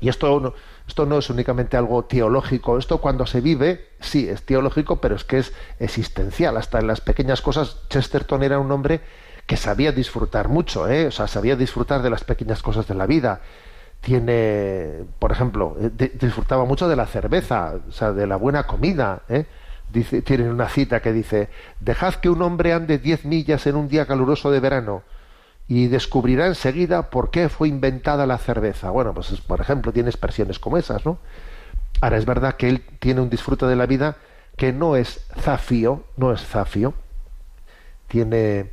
y 0.00 0.08
esto 0.08 0.40
no, 0.40 0.54
esto 0.88 1.06
no 1.06 1.18
es 1.18 1.30
únicamente 1.30 1.76
algo 1.76 2.04
teológico, 2.04 2.76
esto 2.76 2.98
cuando 2.98 3.24
se 3.24 3.40
vive, 3.40 3.88
sí, 4.00 4.28
es 4.28 4.44
teológico, 4.44 5.00
pero 5.00 5.14
es 5.14 5.24
que 5.24 5.38
es 5.38 5.52
existencial. 5.78 6.56
Hasta 6.56 6.80
en 6.80 6.86
las 6.86 7.00
pequeñas 7.00 7.40
cosas, 7.40 7.78
Chesterton 7.88 8.42
era 8.42 8.58
un 8.58 8.70
hombre 8.72 9.00
que 9.46 9.56
sabía 9.56 9.92
disfrutar 9.92 10.48
mucho, 10.48 10.88
¿eh? 10.88 11.06
o 11.06 11.10
sea, 11.10 11.28
sabía 11.28 11.56
disfrutar 11.56 12.02
de 12.02 12.10
las 12.10 12.24
pequeñas 12.24 12.62
cosas 12.62 12.88
de 12.88 12.94
la 12.94 13.06
vida. 13.06 13.42
Tiene, 14.04 15.04
por 15.18 15.32
ejemplo, 15.32 15.76
de, 15.78 16.08
disfrutaba 16.08 16.64
mucho 16.64 16.88
de 16.88 16.96
la 16.96 17.06
cerveza, 17.06 17.74
o 17.88 17.92
sea, 17.92 18.12
de 18.12 18.26
la 18.26 18.36
buena 18.36 18.66
comida. 18.66 19.22
¿eh? 19.28 19.46
Dice, 19.92 20.22
tiene 20.22 20.50
una 20.50 20.68
cita 20.68 21.00
que 21.00 21.12
dice, 21.12 21.48
dejad 21.80 22.14
que 22.14 22.28
un 22.28 22.42
hombre 22.42 22.72
ande 22.72 22.98
diez 22.98 23.24
millas 23.24 23.66
en 23.66 23.76
un 23.76 23.88
día 23.88 24.06
caluroso 24.06 24.50
de 24.50 24.60
verano 24.60 25.02
y 25.68 25.86
descubrirá 25.86 26.46
enseguida 26.46 27.10
por 27.10 27.30
qué 27.30 27.48
fue 27.48 27.68
inventada 27.68 28.26
la 28.26 28.38
cerveza. 28.38 28.90
Bueno, 28.90 29.14
pues 29.14 29.28
por 29.40 29.60
ejemplo 29.60 29.92
tiene 29.92 30.10
expresiones 30.10 30.58
como 30.58 30.76
esas, 30.76 31.06
¿no? 31.06 31.18
Ahora 32.00 32.18
es 32.18 32.26
verdad 32.26 32.56
que 32.56 32.68
él 32.68 32.82
tiene 32.98 33.20
un 33.20 33.30
disfrute 33.30 33.66
de 33.66 33.76
la 33.76 33.86
vida 33.86 34.16
que 34.56 34.72
no 34.72 34.96
es 34.96 35.26
zafío, 35.40 36.04
no 36.16 36.32
es 36.32 36.44
zafío, 36.44 36.92
tiene 38.08 38.70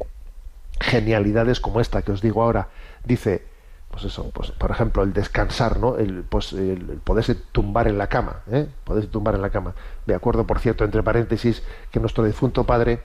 genialidades 0.79 1.59
como 1.59 1.79
esta 1.79 2.01
que 2.01 2.11
os 2.11 2.21
digo 2.21 2.43
ahora. 2.43 2.69
Dice, 3.05 3.45
pues 3.91 4.05
eso, 4.05 4.29
pues 4.33 4.51
por 4.51 4.71
ejemplo 4.71 5.03
el 5.03 5.13
descansar, 5.13 5.79
¿no? 5.79 5.97
El, 5.97 6.23
pues 6.23 6.53
el, 6.53 6.99
poderse 7.03 7.35
tumbar 7.35 7.87
en 7.87 7.97
la 7.97 8.07
cama, 8.07 8.41
¿eh? 8.51 8.67
Poderse 8.83 9.09
tumbar 9.09 9.35
en 9.35 9.41
la 9.41 9.49
cama. 9.49 9.73
Me 10.05 10.15
acuerdo, 10.15 10.47
por 10.47 10.59
cierto, 10.59 10.83
entre 10.83 11.03
paréntesis, 11.03 11.63
que 11.91 11.99
nuestro 11.99 12.23
difunto 12.23 12.63
padre 12.63 13.01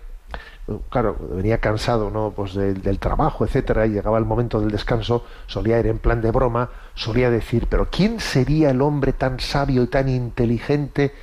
claro, 0.91 1.16
venía 1.30 1.59
cansado 1.59 2.11
¿no? 2.11 2.32
pues 2.34 2.55
del, 2.55 2.82
del 2.82 2.99
trabajo, 2.99 3.45
etcétera, 3.45 3.87
y 3.87 3.91
llegaba 3.91 4.18
el 4.18 4.24
momento 4.24 4.61
del 4.61 4.70
descanso, 4.70 5.24
solía 5.47 5.78
ir 5.78 5.87
en 5.87 5.99
plan 5.99 6.20
de 6.20 6.30
broma, 6.30 6.70
solía 6.95 7.30
decir, 7.30 7.66
pero 7.68 7.89
¿quién 7.91 8.20
sería 8.20 8.70
el 8.70 8.82
hombre 8.82 9.12
tan 9.12 9.39
sabio 9.41 9.82
y 9.82 9.87
tan 9.87 10.09
inteligente 10.09 11.14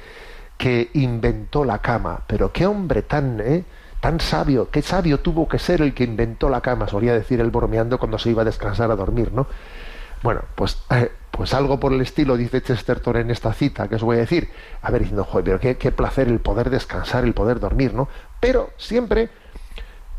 que 0.57 0.89
inventó 0.93 1.65
la 1.65 1.79
cama? 1.79 2.21
Pero 2.27 2.51
qué 2.51 2.65
hombre 2.65 3.01
tan, 3.01 3.39
¿eh? 3.41 3.63
Tan 4.03 4.19
sabio, 4.19 4.69
qué 4.69 4.81
sabio 4.81 5.21
tuvo 5.21 5.47
que 5.47 5.57
ser 5.57 5.81
el 5.81 5.93
que 5.93 6.03
inventó 6.03 6.49
la 6.49 6.59
cama, 6.59 6.89
solía 6.89 7.13
decir 7.13 7.39
él 7.39 7.51
bromeando 7.51 7.97
cuando 7.97 8.19
se 8.19 8.31
iba 8.31 8.41
a 8.41 8.45
descansar 8.45 8.91
a 8.91 8.97
dormir, 8.97 9.31
¿no? 9.31 9.47
Bueno, 10.21 10.41
pues, 10.55 10.77
eh, 10.89 11.09
pues 11.31 11.53
algo 11.53 11.79
por 11.79 11.93
el 11.93 12.01
estilo 12.01 12.35
dice 12.35 12.61
Chesterton 12.61 13.15
en 13.15 13.31
esta 13.31 13.53
cita 13.53 13.87
que 13.87 13.95
os 13.95 14.03
voy 14.03 14.17
a 14.17 14.19
decir. 14.19 14.49
A 14.81 14.91
ver, 14.91 15.03
diciendo, 15.03 15.23
joder, 15.23 15.45
pero 15.57 15.77
qué, 15.77 15.91
placer 15.93 16.27
el 16.27 16.41
poder 16.41 16.69
descansar, 16.69 17.23
el 17.23 17.33
poder 17.33 17.61
dormir, 17.61 17.93
¿no? 17.93 18.09
Pero 18.41 18.71
siempre 18.75 19.29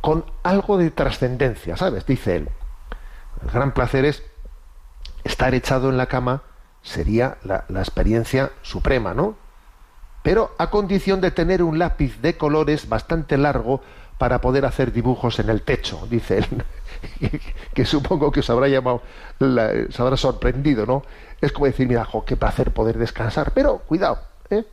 con 0.01 0.25
algo 0.43 0.79
de 0.79 0.91
trascendencia, 0.91 1.77
¿sabes? 1.77 2.07
Dice 2.07 2.37
él. 2.37 2.49
El 3.43 3.51
gran 3.51 3.75
placer 3.75 4.07
es 4.07 4.23
estar 5.25 5.55
echado 5.55 5.91
en 5.91 5.99
la 5.99 6.07
cama, 6.07 6.41
sería 6.81 7.37
la 7.43 7.67
experiencia 7.81 8.51
suprema, 8.63 9.13
¿no? 9.13 9.44
Pero 10.25 10.55
a 10.57 10.71
condición 10.71 11.21
de 11.21 11.31
tener 11.31 11.63
un 11.63 11.79
lápiz 11.79 12.19
de 12.23 12.39
colores 12.39 12.89
bastante 12.89 13.37
largo 13.37 13.83
para 14.17 14.41
poder 14.41 14.65
hacer 14.65 14.91
dibujos 14.91 15.39
en 15.39 15.51
el 15.51 15.61
techo, 15.61 16.07
dice 16.09 16.39
él. 16.39 16.65
que 17.75 17.85
supongo 17.85 18.33
que 18.33 18.41
os 18.41 18.49
habrá 18.49 18.67
llamado, 18.69 19.03
la, 19.39 19.71
os 19.87 20.01
habrá 20.01 20.17
sorprendido, 20.17 20.87
¿no? 20.87 21.03
Es 21.43 21.53
como 21.53 21.67
decir, 21.67 21.87
mira, 21.87 22.07
jo, 22.07 22.25
qué 22.25 22.37
placer 22.37 22.71
poder 22.71 22.97
descansar, 22.97 23.53
pero 23.53 23.81
cuidado, 23.81 24.19
¿eh? 24.49 24.65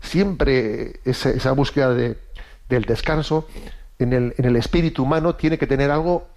siempre 0.00 1.00
esa, 1.04 1.52
búsqueda 1.52 1.92
de, 1.92 2.16
del 2.70 2.86
descanso 2.86 3.46
en 3.98 4.14
el, 4.14 4.34
en 4.38 4.46
el, 4.46 4.56
espíritu 4.56 5.02
humano 5.02 5.34
tiene 5.34 5.58
que 5.58 5.66
tener 5.66 5.90
algo 5.90 6.28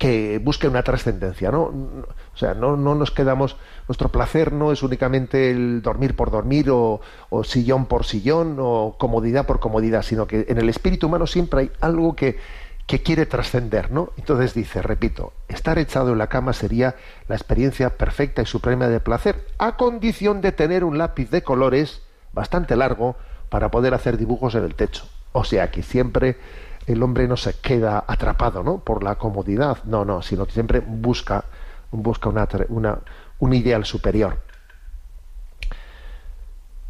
que 0.00 0.38
busque 0.38 0.66
una 0.66 0.82
trascendencia, 0.82 1.50
¿no? 1.50 1.64
O 1.64 2.36
sea, 2.36 2.54
no, 2.54 2.74
no, 2.74 2.94
nos 2.94 3.10
quedamos, 3.10 3.58
nuestro 3.86 4.08
placer 4.08 4.50
no 4.50 4.72
es 4.72 4.82
únicamente 4.82 5.50
el 5.50 5.82
dormir 5.82 6.16
por 6.16 6.30
dormir 6.30 6.70
o, 6.70 7.02
o, 7.28 7.44
sillón 7.44 7.84
por 7.84 8.06
sillón 8.06 8.56
o 8.58 8.96
comodidad 8.98 9.44
por 9.44 9.60
comodidad, 9.60 10.00
sino 10.00 10.26
que 10.26 10.46
en 10.48 10.56
el 10.56 10.70
espíritu 10.70 11.06
humano 11.06 11.26
siempre 11.26 11.60
hay 11.60 11.70
algo 11.82 12.16
que, 12.16 12.38
que 12.86 13.02
quiere 13.02 13.26
trascender, 13.26 13.92
¿no? 13.92 14.14
Entonces 14.16 14.54
dice, 14.54 14.80
repito, 14.80 15.34
estar 15.48 15.78
echado 15.78 16.12
en 16.12 16.18
la 16.18 16.28
cama 16.28 16.54
sería 16.54 16.96
la 17.28 17.34
experiencia 17.34 17.98
perfecta 17.98 18.40
y 18.40 18.46
suprema 18.46 18.88
de 18.88 19.00
placer, 19.00 19.48
a 19.58 19.76
condición 19.76 20.40
de 20.40 20.52
tener 20.52 20.82
un 20.82 20.96
lápiz 20.96 21.30
de 21.30 21.42
colores 21.42 22.00
bastante 22.32 22.74
largo 22.74 23.16
para 23.50 23.70
poder 23.70 23.92
hacer 23.92 24.16
dibujos 24.16 24.54
en 24.54 24.64
el 24.64 24.74
techo. 24.74 25.04
O 25.32 25.44
sea 25.44 25.70
que 25.70 25.82
siempre 25.82 26.38
el 26.86 27.02
hombre 27.02 27.28
no 27.28 27.36
se 27.36 27.54
queda 27.54 28.04
atrapado 28.06 28.62
¿no? 28.62 28.78
por 28.78 29.02
la 29.02 29.16
comodidad, 29.16 29.78
no, 29.84 30.04
no, 30.04 30.22
sino 30.22 30.46
que 30.46 30.52
siempre 30.52 30.80
busca, 30.80 31.44
busca 31.90 32.28
una, 32.28 32.48
una, 32.68 32.98
un 33.38 33.54
ideal 33.54 33.84
superior. 33.84 34.38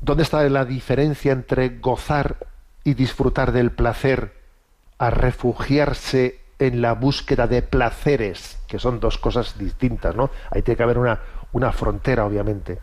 ¿Dónde 0.00 0.22
está 0.22 0.42
la 0.48 0.64
diferencia 0.64 1.32
entre 1.32 1.78
gozar 1.78 2.36
y 2.84 2.94
disfrutar 2.94 3.52
del 3.52 3.70
placer 3.70 4.34
a 4.98 5.10
refugiarse 5.10 6.40
en 6.58 6.82
la 6.82 6.92
búsqueda 6.92 7.46
de 7.46 7.62
placeres, 7.62 8.58
que 8.66 8.78
son 8.78 9.00
dos 9.00 9.18
cosas 9.18 9.58
distintas, 9.58 10.14
¿no? 10.14 10.30
Ahí 10.50 10.62
tiene 10.62 10.76
que 10.76 10.82
haber 10.82 10.98
una, 10.98 11.20
una 11.52 11.72
frontera, 11.72 12.24
obviamente. 12.24 12.78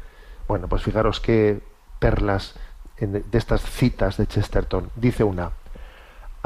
Bueno, 0.47 0.67
pues 0.67 0.81
fijaros 0.81 1.19
qué 1.19 1.61
perlas 1.99 2.55
de 2.99 3.37
estas 3.37 3.61
citas 3.61 4.17
de 4.17 4.25
Chesterton. 4.25 4.89
Dice 4.95 5.23
una, 5.23 5.51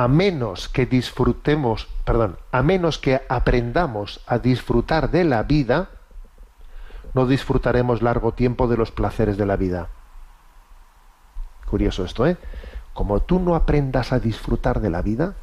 a 0.01 0.07
menos 0.07 0.67
que 0.67 0.87
disfrutemos, 0.87 1.87
perdón, 2.05 2.39
a 2.51 2.63
menos 2.63 2.97
que 2.97 3.21
aprendamos 3.29 4.19
a 4.25 4.39
disfrutar 4.39 5.11
de 5.11 5.23
la 5.23 5.43
vida, 5.43 5.89
no 7.13 7.27
disfrutaremos 7.27 8.01
largo 8.01 8.33
tiempo 8.33 8.67
de 8.67 8.77
los 8.77 8.89
placeres 8.89 9.37
de 9.37 9.45
la 9.45 9.57
vida. 9.57 9.89
Curioso 11.69 12.03
esto, 12.03 12.25
¿eh? 12.25 12.37
Como 12.95 13.19
tú 13.19 13.39
no 13.39 13.53
aprendas 13.53 14.11
a 14.11 14.19
disfrutar 14.19 14.81
de 14.81 14.89
la 14.89 15.03
vida, 15.03 15.35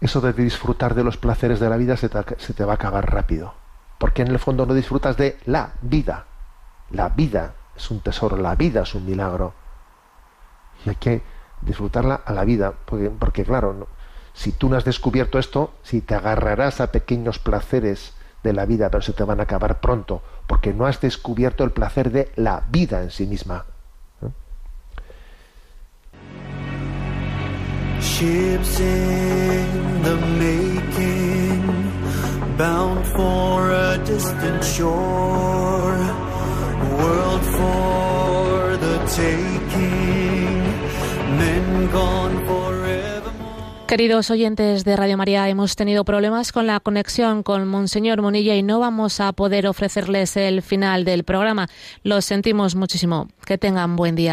eso 0.00 0.20
de 0.20 0.32
disfrutar 0.32 0.94
de 0.94 1.02
los 1.02 1.16
placeres 1.16 1.58
de 1.58 1.68
la 1.68 1.78
vida 1.78 1.96
se 1.96 2.08
te, 2.08 2.20
se 2.38 2.54
te 2.54 2.64
va 2.64 2.74
a 2.74 2.76
acabar 2.76 3.12
rápido. 3.12 3.54
Porque 3.98 4.22
en 4.22 4.28
el 4.28 4.38
fondo 4.38 4.66
no 4.66 4.72
disfrutas 4.72 5.16
de 5.16 5.36
la 5.46 5.72
vida. 5.82 6.26
La 6.92 7.08
vida 7.08 7.54
es 7.74 7.90
un 7.90 8.02
tesoro, 8.02 8.36
la 8.36 8.54
vida 8.54 8.82
es 8.82 8.94
un 8.94 9.04
milagro. 9.04 9.52
Y 10.86 10.90
hay 10.90 10.94
que 10.94 11.39
disfrutarla 11.62 12.14
a 12.24 12.32
la 12.32 12.44
vida, 12.44 12.72
porque, 12.84 13.44
claro, 13.44 13.72
no, 13.72 13.86
si 14.32 14.52
tú 14.52 14.68
no 14.68 14.76
has 14.76 14.84
descubierto 14.84 15.38
esto, 15.38 15.74
si 15.82 16.00
te 16.00 16.14
agarrarás 16.14 16.80
a 16.80 16.92
pequeños 16.92 17.38
placeres 17.38 18.14
de 18.42 18.52
la 18.52 18.64
vida, 18.64 18.90
pero 18.90 19.02
se 19.02 19.12
te 19.12 19.24
van 19.24 19.40
a 19.40 19.44
acabar 19.44 19.80
pronto, 19.80 20.22
porque 20.46 20.72
no 20.72 20.86
has 20.86 21.00
descubierto 21.00 21.64
el 21.64 21.72
placer 21.72 22.10
de 22.10 22.32
la 22.36 22.64
vida 22.70 23.02
en 23.02 23.10
sí 23.10 23.26
misma. 23.26 23.66
¿Eh? 24.22 24.28
Ships 28.00 28.80
in 28.80 30.02
the 30.02 30.16
making, 30.38 31.62
bound 32.56 33.04
for 33.06 33.70
a 33.72 33.98
distant 33.98 34.62
shore, 34.64 35.98
world 36.96 37.42
for 37.42 38.76
the 38.78 38.98
taking. 39.06 39.69
Queridos 43.90 44.30
oyentes 44.30 44.84
de 44.84 44.94
Radio 44.94 45.16
María, 45.16 45.48
hemos 45.48 45.74
tenido 45.74 46.04
problemas 46.04 46.52
con 46.52 46.66
la 46.68 46.78
conexión 46.78 47.42
con 47.42 47.66
Monseñor 47.66 48.22
Monilla 48.22 48.54
y 48.54 48.62
no 48.62 48.78
vamos 48.78 49.20
a 49.20 49.32
poder 49.32 49.66
ofrecerles 49.66 50.36
el 50.36 50.62
final 50.62 51.04
del 51.04 51.24
programa. 51.24 51.66
Lo 52.04 52.20
sentimos 52.20 52.76
muchísimo. 52.76 53.28
Que 53.44 53.58
tengan 53.58 53.96
buen 53.96 54.14
día. 54.14 54.32